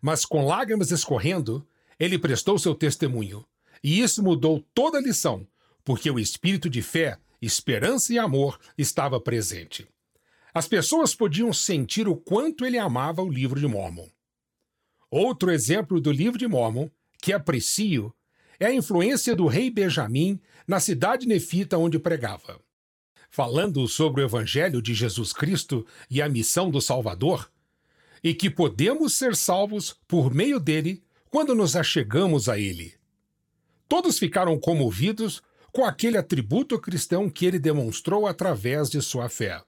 mas 0.00 0.24
com 0.24 0.46
lágrimas 0.46 0.90
escorrendo, 0.90 1.66
ele 1.98 2.18
prestou 2.18 2.58
seu 2.58 2.74
testemunho. 2.74 3.44
E 3.82 4.00
isso 4.00 4.22
mudou 4.22 4.64
toda 4.74 4.98
a 4.98 5.00
lição, 5.00 5.46
porque 5.84 6.10
o 6.10 6.18
espírito 6.18 6.68
de 6.68 6.82
fé, 6.82 7.18
esperança 7.40 8.12
e 8.12 8.18
amor 8.18 8.58
estava 8.76 9.20
presente. 9.20 9.86
As 10.52 10.66
pessoas 10.66 11.14
podiam 11.14 11.52
sentir 11.52 12.08
o 12.08 12.16
quanto 12.16 12.64
ele 12.64 12.78
amava 12.78 13.22
o 13.22 13.30
livro 13.30 13.60
de 13.60 13.66
Mormon. 13.66 14.08
Outro 15.10 15.50
exemplo 15.50 16.00
do 16.00 16.10
livro 16.10 16.38
de 16.38 16.46
Mormon, 16.46 16.90
que 17.22 17.32
aprecio, 17.32 18.12
é 18.60 18.66
a 18.66 18.74
influência 18.74 19.36
do 19.36 19.46
rei 19.46 19.70
Benjamim 19.70 20.40
na 20.66 20.80
cidade 20.80 21.26
nefita 21.26 21.78
onde 21.78 21.98
pregava. 21.98 22.60
Falando 23.30 23.86
sobre 23.86 24.22
o 24.22 24.24
Evangelho 24.24 24.82
de 24.82 24.94
Jesus 24.94 25.32
Cristo 25.32 25.86
e 26.10 26.20
a 26.20 26.28
missão 26.28 26.70
do 26.70 26.80
Salvador, 26.80 27.50
e 28.22 28.34
que 28.34 28.50
podemos 28.50 29.14
ser 29.14 29.36
salvos 29.36 29.96
por 30.08 30.34
meio 30.34 30.58
dele 30.58 31.02
quando 31.30 31.54
nos 31.54 31.76
achegamos 31.76 32.48
a 32.48 32.58
ele. 32.58 32.94
Todos 33.88 34.18
ficaram 34.18 34.58
comovidos 34.58 35.42
com 35.72 35.84
aquele 35.84 36.16
atributo 36.16 36.78
cristão 36.78 37.28
que 37.28 37.46
ele 37.46 37.58
demonstrou 37.58 38.26
através 38.26 38.90
de 38.90 39.00
sua 39.02 39.28
fé. 39.28 39.60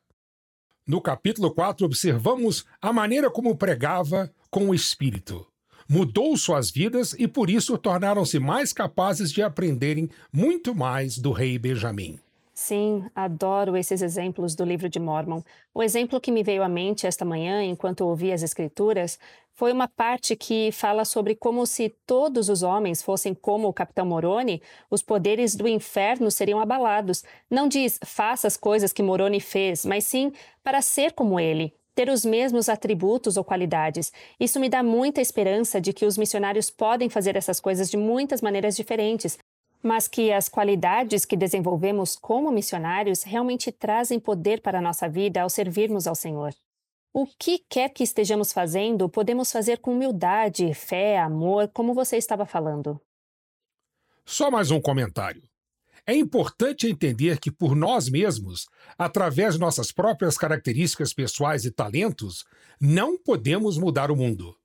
No 0.87 1.01
capítulo 1.01 1.53
4, 1.55 1.87
observamos 1.87 2.65
a 2.81 2.93
maneira 2.93 3.31
como 3.31 3.57
pregava 3.57 4.33
com 4.51 4.71
o 4.71 4.75
Espírito. 4.75 5.47
Mudou 5.89 6.37
suas 6.37 6.71
vidas 6.71 7.15
e 7.19 7.27
por 7.27 7.51
isso 7.51 7.77
tornaram-se 7.77 8.39
mais 8.39 8.73
capazes 8.73 9.33
de 9.33 9.43
aprenderem 9.43 10.09
muito 10.33 10.75
mais 10.75 11.19
do 11.19 11.33
rei 11.33 11.59
Benjamim. 11.59 12.19
Sim, 12.63 13.07
adoro 13.15 13.75
esses 13.75 14.03
exemplos 14.03 14.55
do 14.55 14.67
livro 14.67 14.87
de 14.87 15.01
Mormon. 15.01 15.43
O 15.73 15.83
exemplo 15.83 16.21
que 16.21 16.31
me 16.31 16.43
veio 16.43 16.63
à 16.63 16.69
mente 16.69 17.07
esta 17.07 17.25
manhã, 17.25 17.65
enquanto 17.65 18.03
ouvi 18.03 18.33
as 18.33 18.43
Escrituras, 18.43 19.19
foi 19.55 19.73
uma 19.73 19.89
parte 19.89 20.37
que 20.37 20.71
fala 20.71 21.07
sobre 21.07 21.35
como 21.35 21.65
se 21.65 21.89
todos 22.07 22.51
os 22.51 22.63
homens 22.63 23.03
fossem 23.03 23.33
como 23.33 23.67
o 23.67 23.73
capitão 23.73 24.05
Moroni, 24.05 24.61
os 24.91 25.03
poderes 25.03 25.57
do 25.57 25.67
inferno 25.67 26.31
seriam 26.31 26.61
abalados. 26.61 27.25
Não 27.51 27.67
diz 27.67 27.99
faça 28.05 28.47
as 28.47 28.59
coisas 28.59 28.93
que 28.93 29.03
Moroni 29.03 29.41
fez, 29.41 29.87
mas 29.87 30.05
sim 30.05 30.31
para 30.63 30.83
ser 30.83 31.13
como 31.15 31.41
ele, 31.41 31.73
ter 31.95 32.11
os 32.11 32.27
mesmos 32.27 32.69
atributos 32.69 33.39
ou 33.39 33.45
qualidades. 33.45 34.13
Isso 34.39 34.61
me 34.61 34.69
dá 34.69 34.83
muita 34.83 35.23
esperança 35.23 35.81
de 35.81 35.95
que 35.95 36.05
os 36.05 36.19
missionários 36.19 36.71
podem 36.71 37.09
fazer 37.09 37.37
essas 37.37 37.59
coisas 37.59 37.91
de 37.91 37.97
muitas 37.97 38.43
maneiras 38.43 38.77
diferentes, 38.77 39.39
mas 39.83 40.07
que 40.07 40.33
as 40.33 40.49
qualidades 40.49 41.25
que 41.25 41.37
desenvolvemos 41.37 42.17
como 42.17 42.53
missionários 42.53 43.23
realmente 43.23 43.73
trazem 43.73 44.21
poder 44.21 44.61
para 44.61 44.79
a 44.79 44.83
nossa 44.83 45.09
vida 45.09 45.43
ao 45.43 45.51
servirmos 45.51 46.07
ao 46.07 46.15
Senhor. 46.15 46.55
O 47.13 47.27
que 47.27 47.59
quer 47.69 47.89
que 47.89 48.05
estejamos 48.05 48.53
fazendo, 48.53 49.09
podemos 49.09 49.51
fazer 49.51 49.79
com 49.79 49.93
humildade, 49.93 50.73
fé, 50.75 51.19
amor, 51.19 51.69
como 51.69 51.93
você 51.93 52.17
estava 52.17 52.47
falando. 52.47 53.01
Só 54.25 54.51
mais 54.51 54.71
um 54.71 54.81
comentário. 54.81 55.43
É 56.07 56.15
importante 56.15 56.89
entender 56.89 57.39
que, 57.39 57.51
por 57.51 57.75
nós 57.75 58.09
mesmos, 58.09 58.69
através 58.97 59.55
de 59.55 59.61
nossas 59.61 59.93
próprias 59.93 60.37
características 60.37 61.13
pessoais 61.13 61.65
e 61.65 61.71
talentos, 61.71 62.45
não 62.81 63.19
podemos 63.19 63.77
mudar 63.77 64.11
o 64.11 64.17
mundo. 64.17 64.57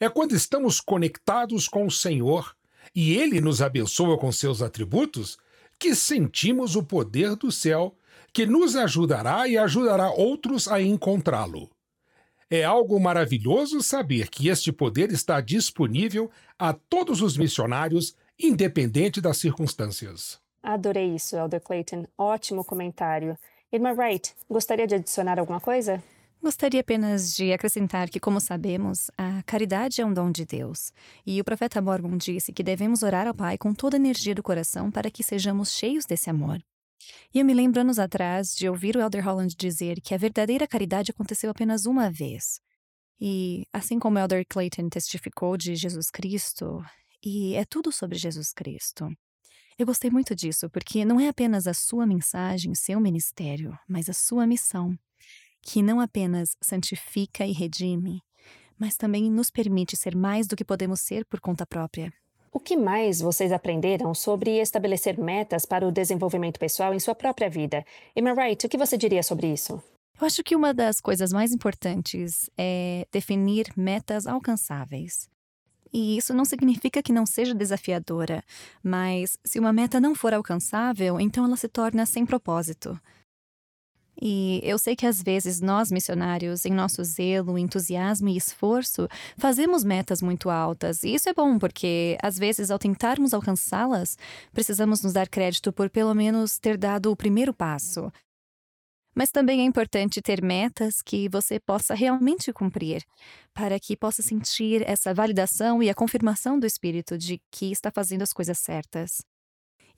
É 0.00 0.08
quando 0.08 0.34
estamos 0.34 0.80
conectados 0.80 1.68
com 1.68 1.86
o 1.86 1.90
Senhor 1.90 2.54
e 2.94 3.14
ele 3.14 3.40
nos 3.40 3.62
abençoa 3.62 4.18
com 4.18 4.30
seus 4.30 4.62
atributos, 4.62 5.38
que 5.78 5.94
sentimos 5.94 6.76
o 6.76 6.82
poder 6.82 7.36
do 7.36 7.50
céu 7.50 7.96
que 8.32 8.46
nos 8.46 8.74
ajudará 8.76 9.46
e 9.46 9.58
ajudará 9.58 10.10
outros 10.10 10.66
a 10.66 10.80
encontrá-lo. 10.80 11.70
É 12.50 12.64
algo 12.64 12.98
maravilhoso 13.00 13.82
saber 13.82 14.28
que 14.28 14.48
este 14.48 14.72
poder 14.72 15.10
está 15.10 15.40
disponível 15.40 16.30
a 16.58 16.72
todos 16.72 17.20
os 17.22 17.36
missionários, 17.36 18.14
independente 18.38 19.20
das 19.20 19.38
circunstâncias. 19.38 20.40
Adorei 20.62 21.14
isso, 21.14 21.36
Elder 21.36 21.60
Clayton. 21.60 22.06
Ótimo 22.16 22.64
comentário. 22.64 23.36
Irmã 23.72 23.92
Wright, 23.92 24.34
gostaria 24.50 24.86
de 24.86 24.94
adicionar 24.94 25.38
alguma 25.38 25.60
coisa? 25.60 26.02
Gostaria 26.42 26.80
apenas 26.80 27.36
de 27.36 27.52
acrescentar 27.52 28.10
que, 28.10 28.18
como 28.18 28.40
sabemos, 28.40 29.12
a 29.16 29.44
caridade 29.44 30.00
é 30.00 30.04
um 30.04 30.12
dom 30.12 30.28
de 30.28 30.44
Deus. 30.44 30.92
E 31.24 31.40
o 31.40 31.44
profeta 31.44 31.80
Mormon 31.80 32.16
disse 32.16 32.52
que 32.52 32.64
devemos 32.64 33.04
orar 33.04 33.28
ao 33.28 33.34
Pai 33.34 33.56
com 33.56 33.72
toda 33.72 33.96
a 33.96 34.00
energia 34.00 34.34
do 34.34 34.42
coração 34.42 34.90
para 34.90 35.08
que 35.08 35.22
sejamos 35.22 35.70
cheios 35.70 36.04
desse 36.04 36.28
amor. 36.28 36.60
E 37.32 37.38
eu 37.38 37.44
me 37.44 37.54
lembro 37.54 37.80
anos 37.80 37.96
atrás 38.00 38.56
de 38.56 38.68
ouvir 38.68 38.96
o 38.96 39.00
Elder 39.00 39.24
Holland 39.24 39.54
dizer 39.56 40.00
que 40.00 40.14
a 40.14 40.18
verdadeira 40.18 40.66
caridade 40.66 41.12
aconteceu 41.12 41.48
apenas 41.48 41.86
uma 41.86 42.10
vez. 42.10 42.60
E, 43.20 43.64
assim 43.72 44.00
como 44.00 44.18
Elder 44.18 44.44
Clayton 44.44 44.88
testificou 44.88 45.56
de 45.56 45.76
Jesus 45.76 46.10
Cristo, 46.10 46.84
e 47.24 47.54
é 47.54 47.64
tudo 47.64 47.92
sobre 47.92 48.18
Jesus 48.18 48.52
Cristo. 48.52 49.08
Eu 49.78 49.86
gostei 49.86 50.10
muito 50.10 50.34
disso, 50.34 50.68
porque 50.70 51.04
não 51.04 51.20
é 51.20 51.28
apenas 51.28 51.68
a 51.68 51.72
sua 51.72 52.04
mensagem, 52.04 52.74
seu 52.74 52.98
ministério, 52.98 53.78
mas 53.88 54.08
a 54.08 54.12
sua 54.12 54.44
missão 54.44 54.98
que 55.62 55.82
não 55.82 56.00
apenas 56.00 56.56
santifica 56.60 57.46
e 57.46 57.52
redime, 57.52 58.20
mas 58.78 58.96
também 58.96 59.30
nos 59.30 59.50
permite 59.50 59.96
ser 59.96 60.16
mais 60.16 60.46
do 60.46 60.56
que 60.56 60.64
podemos 60.64 61.00
ser 61.00 61.24
por 61.24 61.40
conta 61.40 61.64
própria. 61.64 62.12
O 62.52 62.60
que 62.60 62.76
mais 62.76 63.20
vocês 63.20 63.50
aprenderam 63.50 64.12
sobre 64.12 64.60
estabelecer 64.60 65.18
metas 65.18 65.64
para 65.64 65.86
o 65.88 65.92
desenvolvimento 65.92 66.58
pessoal 66.60 66.92
em 66.92 67.00
sua 67.00 67.14
própria 67.14 67.48
vida? 67.48 67.82
Emma 68.14 68.34
Wright, 68.34 68.66
o 68.66 68.68
que 68.68 68.76
você 68.76 68.98
diria 68.98 69.22
sobre 69.22 69.50
isso? 69.50 69.82
Eu 70.20 70.26
acho 70.26 70.44
que 70.44 70.54
uma 70.54 70.74
das 70.74 71.00
coisas 71.00 71.32
mais 71.32 71.52
importantes 71.52 72.50
é 72.58 73.06
definir 73.10 73.72
metas 73.74 74.26
alcançáveis. 74.26 75.30
E 75.92 76.16
isso 76.16 76.34
não 76.34 76.44
significa 76.44 77.02
que 77.02 77.12
não 77.12 77.24
seja 77.24 77.54
desafiadora, 77.54 78.42
mas 78.82 79.38
se 79.44 79.58
uma 79.58 79.72
meta 79.72 80.00
não 80.00 80.14
for 80.14 80.32
alcançável, 80.32 81.20
então 81.20 81.44
ela 81.44 81.56
se 81.56 81.68
torna 81.68 82.04
sem 82.06 82.24
propósito. 82.24 82.98
E 84.20 84.60
eu 84.62 84.78
sei 84.78 84.94
que 84.94 85.06
às 85.06 85.22
vezes 85.22 85.60
nós, 85.60 85.90
missionários, 85.90 86.64
em 86.64 86.72
nosso 86.72 87.02
zelo, 87.02 87.58
entusiasmo 87.58 88.28
e 88.28 88.36
esforço, 88.36 89.08
fazemos 89.36 89.82
metas 89.82 90.20
muito 90.20 90.50
altas. 90.50 91.02
E 91.02 91.14
isso 91.14 91.28
é 91.28 91.34
bom, 91.34 91.58
porque 91.58 92.16
às 92.22 92.38
vezes, 92.38 92.70
ao 92.70 92.78
tentarmos 92.78 93.32
alcançá-las, 93.32 94.16
precisamos 94.52 95.02
nos 95.02 95.12
dar 95.12 95.28
crédito 95.28 95.72
por 95.72 95.88
pelo 95.90 96.14
menos 96.14 96.58
ter 96.58 96.76
dado 96.76 97.10
o 97.10 97.16
primeiro 97.16 97.54
passo. 97.54 98.12
Mas 99.14 99.30
também 99.30 99.60
é 99.60 99.64
importante 99.64 100.22
ter 100.22 100.42
metas 100.42 101.02
que 101.02 101.28
você 101.28 101.60
possa 101.60 101.94
realmente 101.94 102.52
cumprir, 102.52 103.02
para 103.52 103.78
que 103.78 103.96
possa 103.96 104.22
sentir 104.22 104.82
essa 104.88 105.12
validação 105.12 105.82
e 105.82 105.90
a 105.90 105.94
confirmação 105.94 106.58
do 106.58 106.66
espírito 106.66 107.18
de 107.18 107.40
que 107.50 107.70
está 107.70 107.90
fazendo 107.90 108.22
as 108.22 108.32
coisas 108.32 108.58
certas. 108.58 109.22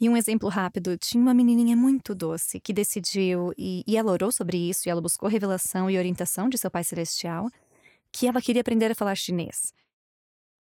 E 0.01 0.09
um 0.09 0.17
exemplo 0.17 0.49
rápido: 0.49 0.97
tinha 0.99 1.23
uma 1.23 1.35
menininha 1.35 1.77
muito 1.77 2.15
doce 2.15 2.61
que 2.61 2.73
decidiu, 2.73 3.53
e, 3.57 3.83
e 3.87 3.97
ela 3.97 4.13
orou 4.13 4.33
sobre 4.33 4.57
isso, 4.57 4.89
e 4.89 4.91
ela 4.91 5.01
buscou 5.01 5.29
revelação 5.29 5.91
e 5.91 5.99
orientação 5.99 6.49
de 6.49 6.59
seu 6.59 6.71
Pai 6.71 6.85
Celestial, 6.85 7.49
que 8.13 8.27
ela 8.27 8.43
queria 8.43 8.61
aprender 8.61 8.91
a 8.91 8.95
falar 8.95 9.15
chinês. 9.15 9.73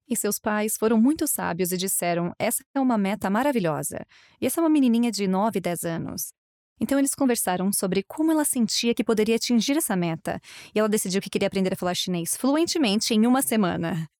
E 0.08 0.16
seus 0.16 0.38
pais 0.38 0.76
foram 0.76 1.00
muito 1.00 1.26
sábios 1.26 1.72
e 1.72 1.76
disseram: 1.76 2.32
essa 2.38 2.62
é 2.74 2.80
uma 2.80 2.98
meta 2.98 3.30
maravilhosa. 3.30 4.04
E 4.40 4.46
essa 4.46 4.60
é 4.60 4.62
uma 4.62 4.70
menininha 4.70 5.10
de 5.10 5.26
9, 5.26 5.60
10 5.60 5.84
anos. 5.84 6.32
Então 6.80 6.98
eles 6.98 7.14
conversaram 7.14 7.72
sobre 7.72 8.02
como 8.02 8.32
ela 8.32 8.44
sentia 8.44 8.94
que 8.94 9.04
poderia 9.04 9.36
atingir 9.36 9.76
essa 9.76 9.96
meta, 9.96 10.40
e 10.74 10.78
ela 10.78 10.88
decidiu 10.88 11.22
que 11.22 11.30
queria 11.30 11.46
aprender 11.46 11.72
a 11.72 11.76
falar 11.76 11.94
chinês 11.94 12.36
fluentemente 12.36 13.14
em 13.14 13.26
uma 13.26 13.42
semana. 13.42 14.08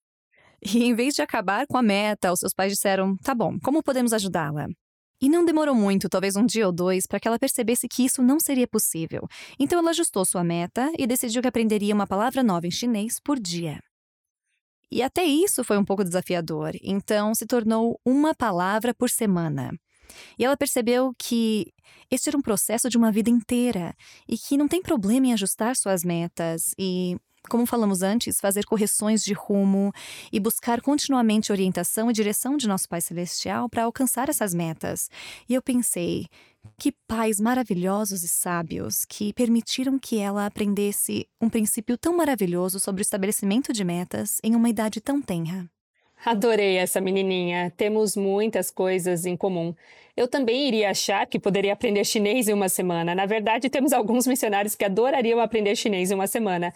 E 0.67 0.83
em 0.83 0.95
vez 0.95 1.15
de 1.15 1.21
acabar 1.21 1.67
com 1.67 1.77
a 1.77 1.83
meta, 1.83 2.33
os 2.33 2.41
seus 2.41 2.55
pais 2.55 2.73
disseram: 2.73 3.19
tá 3.19 3.35
bom, 3.35 3.59
como 3.61 3.83
podemos 3.83 4.15
ajudá-la? 4.15 4.67
E 5.21 5.29
não 5.29 5.45
demorou 5.45 5.75
muito, 5.75 6.09
talvez 6.09 6.37
um 6.37 6.45
dia 6.45 6.67
ou 6.67 6.73
dois, 6.73 7.07
para 7.07 7.21
que 7.21 7.29
ela 7.29 7.39
percebesse 7.39 7.89
que 7.89 8.05
isso 8.05 8.23
não 8.23 8.39
seria 8.39 8.67
possível. 8.67 9.27
Então 9.59 9.79
ela 9.79 9.91
ajustou 9.91 10.25
sua 10.25 10.45
meta 10.45 10.91
e 10.99 11.07
decidiu 11.07 11.41
que 11.41 11.49
aprenderia 11.49 11.95
uma 11.95 12.07
palavra 12.07 12.43
nova 12.43 12.67
em 12.67 12.71
chinês 12.71 13.19
por 13.21 13.39
dia. 13.39 13.81
E 14.91 15.03
até 15.03 15.25
isso 15.25 15.65
foi 15.65 15.79
um 15.79 15.85
pouco 15.85 16.05
desafiador, 16.05 16.73
então 16.83 17.35
se 17.35 17.47
tornou 17.47 17.99
uma 18.05 18.35
palavra 18.35 18.95
por 18.95 19.11
semana. 19.11 19.71
E 20.39 20.45
ela 20.45 20.57
percebeu 20.57 21.13
que 21.19 21.73
este 22.11 22.29
era 22.29 22.39
um 22.39 22.43
processo 22.43 22.89
de 22.89 22.97
uma 22.97 23.11
vida 23.11 23.31
inteira 23.31 23.95
e 24.29 24.37
que 24.37 24.57
não 24.57 24.69
tem 24.69 24.83
problema 24.83 25.29
em 25.29 25.33
ajustar 25.33 25.75
suas 25.75 26.05
metas 26.05 26.75
e, 26.79 27.17
como 27.49 27.67
falamos 27.67 28.03
antes, 28.03 28.41
fazer 28.41 28.65
correções 28.65 29.25
de 29.25 29.33
rumo 29.33 29.93
e 30.33 30.41
buscar 30.41 30.81
continuamente 30.81 31.53
orientação 31.53 32.11
e 32.11 32.15
direção 32.15 32.57
de 32.57 32.67
nosso 32.67 32.89
Pai 32.89 33.01
Celestial 33.01 33.69
para 33.69 33.85
alcançar 33.85 34.29
essas 34.29 34.55
metas. 34.55 35.11
E 35.49 35.55
eu 35.55 35.63
pensei, 35.63 36.27
que 36.79 36.93
pais 37.07 37.39
maravilhosos 37.39 38.23
e 38.23 38.29
sábios 38.29 39.05
que 39.05 39.33
permitiram 39.33 39.99
que 39.99 40.19
ela 40.19 40.47
aprendesse 40.47 41.27
um 41.41 41.49
princípio 41.49 41.97
tão 41.97 42.17
maravilhoso 42.17 42.81
sobre 42.81 43.01
o 43.01 43.03
estabelecimento 43.03 43.73
de 43.73 43.85
metas 43.85 44.39
em 44.43 44.55
uma 44.55 44.69
idade 44.69 45.01
tão 45.01 45.21
tenra. 45.21 45.69
Adorei 46.25 46.77
essa 46.77 47.01
menininha. 47.01 47.71
Temos 47.77 48.17
muitas 48.17 48.71
coisas 48.71 49.27
em 49.27 49.37
comum. 49.37 49.75
Eu 50.17 50.27
também 50.27 50.69
iria 50.69 50.91
achar 50.91 51.27
que 51.27 51.39
poderia 51.39 51.73
aprender 51.73 52.05
chinês 52.05 52.49
em 52.49 52.55
uma 52.55 52.69
semana. 52.69 53.15
Na 53.15 53.27
verdade, 53.27 53.69
temos 53.69 53.93
alguns 53.93 54.27
missionários 54.27 54.75
que 54.75 54.85
adorariam 54.85 55.39
aprender 55.39 55.77
chinês 55.77 56.11
em 56.11 56.15
uma 56.15 56.27
semana. 56.27 56.73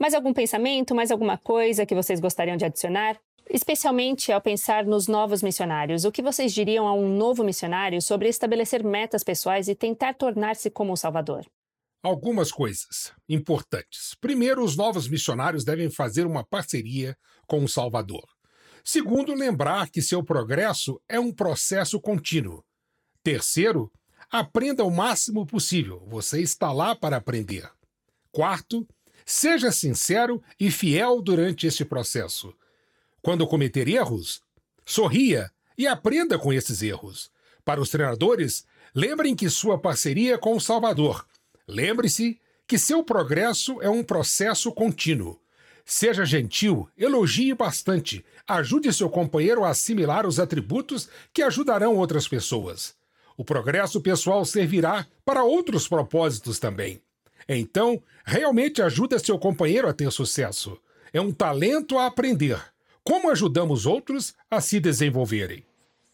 Mais 0.00 0.14
algum 0.14 0.32
pensamento, 0.32 0.94
mais 0.94 1.10
alguma 1.10 1.36
coisa 1.36 1.84
que 1.84 1.94
vocês 1.94 2.20
gostariam 2.20 2.56
de 2.56 2.64
adicionar? 2.64 3.20
Especialmente 3.50 4.32
ao 4.32 4.40
pensar 4.40 4.86
nos 4.86 5.06
novos 5.06 5.42
missionários, 5.42 6.06
o 6.06 6.10
que 6.10 6.22
vocês 6.22 6.54
diriam 6.54 6.88
a 6.88 6.94
um 6.94 7.14
novo 7.14 7.44
missionário 7.44 8.00
sobre 8.00 8.26
estabelecer 8.26 8.82
metas 8.82 9.22
pessoais 9.22 9.68
e 9.68 9.74
tentar 9.74 10.14
tornar-se 10.14 10.70
como 10.70 10.94
o 10.94 10.96
Salvador? 10.96 11.44
Algumas 12.02 12.50
coisas 12.50 13.12
importantes. 13.28 14.14
Primeiro, 14.18 14.64
os 14.64 14.74
novos 14.74 15.06
missionários 15.06 15.66
devem 15.66 15.90
fazer 15.90 16.26
uma 16.26 16.42
parceria 16.42 17.14
com 17.46 17.62
o 17.62 17.68
Salvador. 17.68 18.24
Segundo, 18.82 19.34
lembrar 19.34 19.90
que 19.90 20.00
seu 20.00 20.24
progresso 20.24 20.98
é 21.06 21.20
um 21.20 21.30
processo 21.30 22.00
contínuo. 22.00 22.64
Terceiro, 23.22 23.92
aprenda 24.30 24.82
o 24.82 24.90
máximo 24.90 25.44
possível. 25.44 26.02
Você 26.06 26.40
está 26.40 26.72
lá 26.72 26.96
para 26.96 27.18
aprender. 27.18 27.70
Quarto, 28.32 28.86
seja 29.30 29.70
sincero 29.70 30.42
e 30.58 30.70
fiel 30.70 31.22
durante 31.22 31.66
este 31.66 31.84
processo. 31.84 32.52
Quando 33.22 33.46
cometer 33.46 33.86
erros, 33.86 34.42
sorria 34.84 35.50
e 35.78 35.86
aprenda 35.86 36.36
com 36.36 36.52
esses 36.52 36.82
erros. 36.82 37.30
Para 37.64 37.80
os 37.80 37.90
treinadores, 37.90 38.66
lembrem 38.92 39.36
que 39.36 39.48
sua 39.48 39.78
parceria 39.78 40.36
com 40.36 40.56
o 40.56 40.60
Salvador. 40.60 41.24
Lembre-se 41.68 42.40
que 42.66 42.76
seu 42.76 43.04
progresso 43.04 43.80
é 43.80 43.88
um 43.88 44.02
processo 44.02 44.72
contínuo. 44.72 45.40
Seja 45.84 46.24
gentil, 46.24 46.88
elogie 46.96 47.54
bastante, 47.54 48.24
ajude 48.48 48.92
seu 48.92 49.08
companheiro 49.08 49.64
a 49.64 49.70
assimilar 49.70 50.26
os 50.26 50.40
atributos 50.40 51.08
que 51.32 51.42
ajudarão 51.42 51.96
outras 51.96 52.26
pessoas. 52.26 52.96
O 53.36 53.44
progresso 53.44 54.00
pessoal 54.00 54.44
servirá 54.44 55.06
para 55.24 55.44
outros 55.44 55.86
propósitos 55.86 56.58
também. 56.58 57.00
Então, 57.48 58.02
realmente 58.24 58.82
ajuda 58.82 59.18
seu 59.18 59.38
companheiro 59.38 59.88
a 59.88 59.92
ter 59.92 60.10
sucesso. 60.10 60.78
É 61.12 61.20
um 61.20 61.32
talento 61.32 61.98
a 61.98 62.06
aprender. 62.06 62.60
Como 63.02 63.30
ajudamos 63.30 63.86
outros 63.86 64.34
a 64.50 64.60
se 64.60 64.78
desenvolverem? 64.78 65.64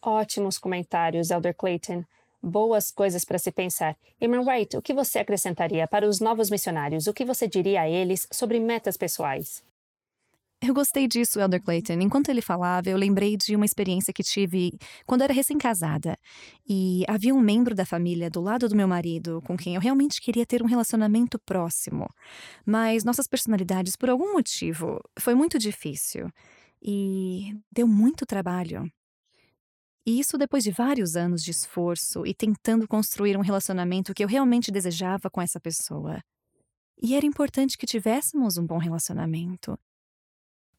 Ótimos 0.01 0.57
comentários, 0.57 1.29
Elder 1.29 1.55
Clayton. 1.55 2.03
Boas 2.41 2.91
coisas 2.91 3.25
para 3.25 3.37
se 3.37 3.51
pensar. 3.51 3.95
Irmã 4.21 4.41
Wright, 4.41 4.77
o 4.77 4.81
que 4.81 4.93
você 4.93 5.19
acrescentaria 5.19 5.87
para 5.87 6.07
os 6.07 6.19
novos 6.19 6.49
missionários? 6.49 7.07
O 7.07 7.13
que 7.13 7.25
você 7.25 7.47
diria 7.47 7.81
a 7.81 7.89
eles 7.89 8.27
sobre 8.31 8.59
metas 8.59 8.95
pessoais? 8.95 9.66
Eu 10.59 10.73
gostei 10.73 11.07
disso, 11.07 11.39
Elder 11.39 11.61
Clayton. 11.61 11.93
Enquanto 12.01 12.29
ele 12.29 12.41
falava, 12.41 12.89
eu 12.89 12.97
lembrei 12.97 13.37
de 13.37 13.55
uma 13.55 13.65
experiência 13.65 14.11
que 14.11 14.23
tive 14.23 14.71
quando 15.05 15.21
era 15.21 15.31
recém-casada. 15.31 16.17
E 16.67 17.03
havia 17.07 17.33
um 17.33 17.39
membro 17.39 17.75
da 17.75 17.85
família 17.85 18.27
do 18.27 18.41
lado 18.41 18.67
do 18.67 18.75
meu 18.75 18.87
marido 18.87 19.39
com 19.45 19.55
quem 19.55 19.75
eu 19.75 19.81
realmente 19.81 20.19
queria 20.19 20.47
ter 20.47 20.63
um 20.63 20.65
relacionamento 20.65 21.37
próximo. 21.45 22.07
Mas 22.65 23.03
nossas 23.03 23.27
personalidades, 23.27 23.95
por 23.95 24.09
algum 24.09 24.33
motivo, 24.33 24.99
foi 25.19 25.35
muito 25.35 25.59
difícil. 25.59 26.27
E 26.81 27.55
deu 27.71 27.87
muito 27.87 28.25
trabalho. 28.25 28.91
E 30.07 30.19
isso 30.19 30.37
depois 30.39 30.63
de 30.63 30.71
vários 30.71 31.15
anos 31.15 31.43
de 31.43 31.51
esforço 31.51 32.25
e 32.25 32.33
tentando 32.33 32.87
construir 32.87 33.37
um 33.37 33.41
relacionamento 33.41 34.13
que 34.13 34.23
eu 34.23 34.27
realmente 34.27 34.71
desejava 34.71 35.29
com 35.29 35.39
essa 35.41 35.59
pessoa. 35.59 36.19
E 36.99 37.13
era 37.13 37.25
importante 37.25 37.77
que 37.77 37.85
tivéssemos 37.85 38.57
um 38.57 38.65
bom 38.65 38.79
relacionamento. 38.79 39.77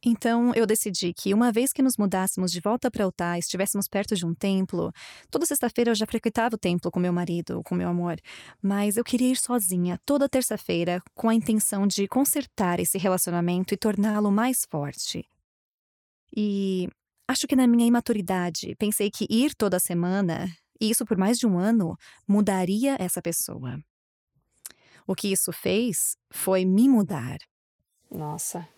Então 0.05 0.53
eu 0.55 0.65
decidi 0.65 1.13
que, 1.13 1.35
uma 1.35 1.51
vez 1.51 1.73
que 1.73 1.83
nos 1.83 1.97
mudássemos 1.97 2.53
de 2.53 2.61
volta 2.61 2.91
para 2.91 3.05
Utah 3.05 3.37
estivéssemos 3.37 3.89
perto 3.89 4.15
de 4.15 4.25
um 4.25 4.33
templo, 4.33 4.93
toda 5.29 5.45
sexta-feira 5.45 5.91
eu 5.91 5.95
já 5.95 6.07
frequentava 6.07 6.55
o 6.55 6.59
templo 6.59 6.91
com 6.91 7.01
meu 7.01 7.13
marido, 7.13 7.63
com 7.65 7.75
meu 7.75 7.89
amor, 7.89 8.17
mas 8.63 8.97
eu 8.97 9.03
queria 9.03 9.33
ir 9.33 9.37
sozinha 9.37 9.99
toda 10.07 10.29
terça-feira 10.29 11.03
com 11.15 11.29
a 11.29 11.35
intenção 11.35 11.87
de 11.87 12.07
consertar 12.07 12.79
esse 12.79 12.97
relacionamento 12.97 13.75
e 13.75 13.77
torná-lo 13.77 14.31
mais 14.31 14.65
forte. 14.71 15.27
E 16.37 16.89
acho 17.27 17.49
que 17.49 17.57
na 17.57 17.67
minha 17.67 17.87
imaturidade 17.87 18.77
pensei 18.79 19.11
que 19.11 19.27
ir 19.29 19.53
toda 19.57 19.81
semana, 19.81 20.49
e 20.81 20.91
isso 20.91 21.05
por 21.05 21.17
mais 21.17 21.39
de 21.39 21.47
um 21.47 21.59
ano, 21.59 21.97
mudaria 22.27 22.97
essa 23.01 23.21
pessoa. 23.21 23.83
O 25.05 25.15
que 25.17 25.33
isso 25.33 25.53
fez 25.53 26.17
foi 26.31 26.65
me 26.65 26.89
mudar. 26.89 27.39
Nossa 28.09 28.78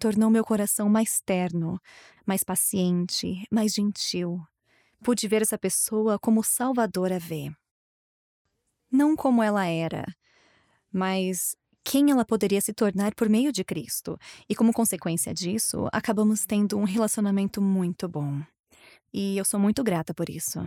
tornou 0.00 0.30
meu 0.30 0.42
coração 0.42 0.88
mais 0.88 1.20
terno, 1.20 1.78
mais 2.26 2.42
paciente, 2.42 3.44
mais 3.50 3.74
gentil. 3.74 4.40
Pude 5.04 5.28
ver 5.28 5.42
essa 5.42 5.58
pessoa 5.58 6.18
como 6.18 6.42
Salvador 6.42 7.12
a 7.12 7.18
vê. 7.18 7.52
Não 8.90 9.14
como 9.14 9.42
ela 9.42 9.66
era, 9.66 10.04
mas 10.92 11.54
quem 11.84 12.10
ela 12.10 12.24
poderia 12.24 12.60
se 12.60 12.72
tornar 12.72 13.14
por 13.14 13.28
meio 13.28 13.52
de 13.52 13.62
Cristo. 13.62 14.18
E 14.48 14.54
como 14.54 14.72
consequência 14.72 15.32
disso, 15.32 15.88
acabamos 15.92 16.44
tendo 16.44 16.78
um 16.78 16.84
relacionamento 16.84 17.60
muito 17.62 18.08
bom. 18.08 18.42
E 19.12 19.36
eu 19.36 19.44
sou 19.44 19.60
muito 19.60 19.84
grata 19.84 20.14
por 20.14 20.28
isso. 20.28 20.60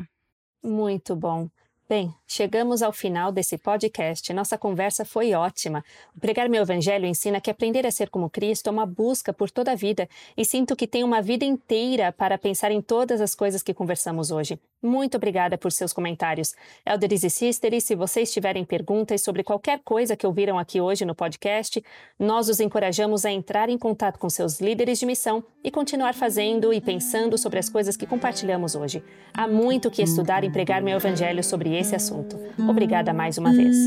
Muito 0.63 1.15
bom. 1.15 1.49
Bem, 1.95 2.11
chegamos 2.25 2.81
ao 2.81 2.91
final 2.91 3.31
desse 3.31 3.55
podcast. 3.55 4.33
Nossa 4.33 4.57
conversa 4.57 5.05
foi 5.05 5.35
ótima. 5.35 5.85
O 6.17 6.19
Pregar 6.19 6.49
Meu 6.49 6.63
Evangelho 6.63 7.05
ensina 7.05 7.39
que 7.39 7.51
aprender 7.51 7.85
a 7.85 7.91
ser 7.91 8.09
como 8.09 8.31
Cristo 8.31 8.67
é 8.67 8.71
uma 8.71 8.83
busca 8.83 9.31
por 9.31 9.51
toda 9.51 9.73
a 9.73 9.75
vida 9.75 10.09
e 10.35 10.43
sinto 10.43 10.75
que 10.75 10.87
tenho 10.87 11.05
uma 11.05 11.21
vida 11.21 11.45
inteira 11.45 12.11
para 12.11 12.35
pensar 12.35 12.71
em 12.71 12.81
todas 12.81 13.21
as 13.21 13.35
coisas 13.35 13.61
que 13.61 13.75
conversamos 13.75 14.31
hoje. 14.31 14.59
Muito 14.83 15.15
obrigada 15.15 15.57
por 15.57 15.71
seus 15.71 15.93
comentários. 15.93 16.53
Elders 16.85 17.23
e 17.23 17.29
Sisters, 17.29 17.85
se 17.85 17.95
vocês 17.95 18.33
tiverem 18.33 18.65
perguntas 18.65 19.21
sobre 19.21 19.41
qualquer 19.41 19.79
coisa 19.79 20.17
que 20.17 20.27
ouviram 20.27 20.59
aqui 20.59 20.81
hoje 20.81 21.05
no 21.05 21.15
podcast, 21.15 21.81
nós 22.19 22.49
os 22.49 22.59
encorajamos 22.59 23.23
a 23.23 23.31
entrar 23.31 23.69
em 23.69 23.77
contato 23.77 24.19
com 24.19 24.29
seus 24.29 24.59
líderes 24.59 24.99
de 24.99 25.05
missão 25.05 25.41
e 25.63 25.71
continuar 25.71 26.13
fazendo 26.13 26.73
e 26.73 26.81
pensando 26.81 27.37
sobre 27.37 27.59
as 27.59 27.69
coisas 27.69 27.95
que 27.95 28.05
compartilhamos 28.05 28.75
hoje. 28.75 29.01
Há 29.33 29.47
muito 29.47 29.89
que 29.89 30.01
estudar 30.01 30.43
em 30.43 30.51
Pregar 30.51 30.81
Meu 30.81 30.97
Evangelho 30.97 31.41
sobre 31.41 31.73
esse 31.77 31.95
assunto. 31.95 32.37
Obrigada 32.59 33.13
mais 33.13 33.37
uma 33.37 33.53
vez. 33.53 33.77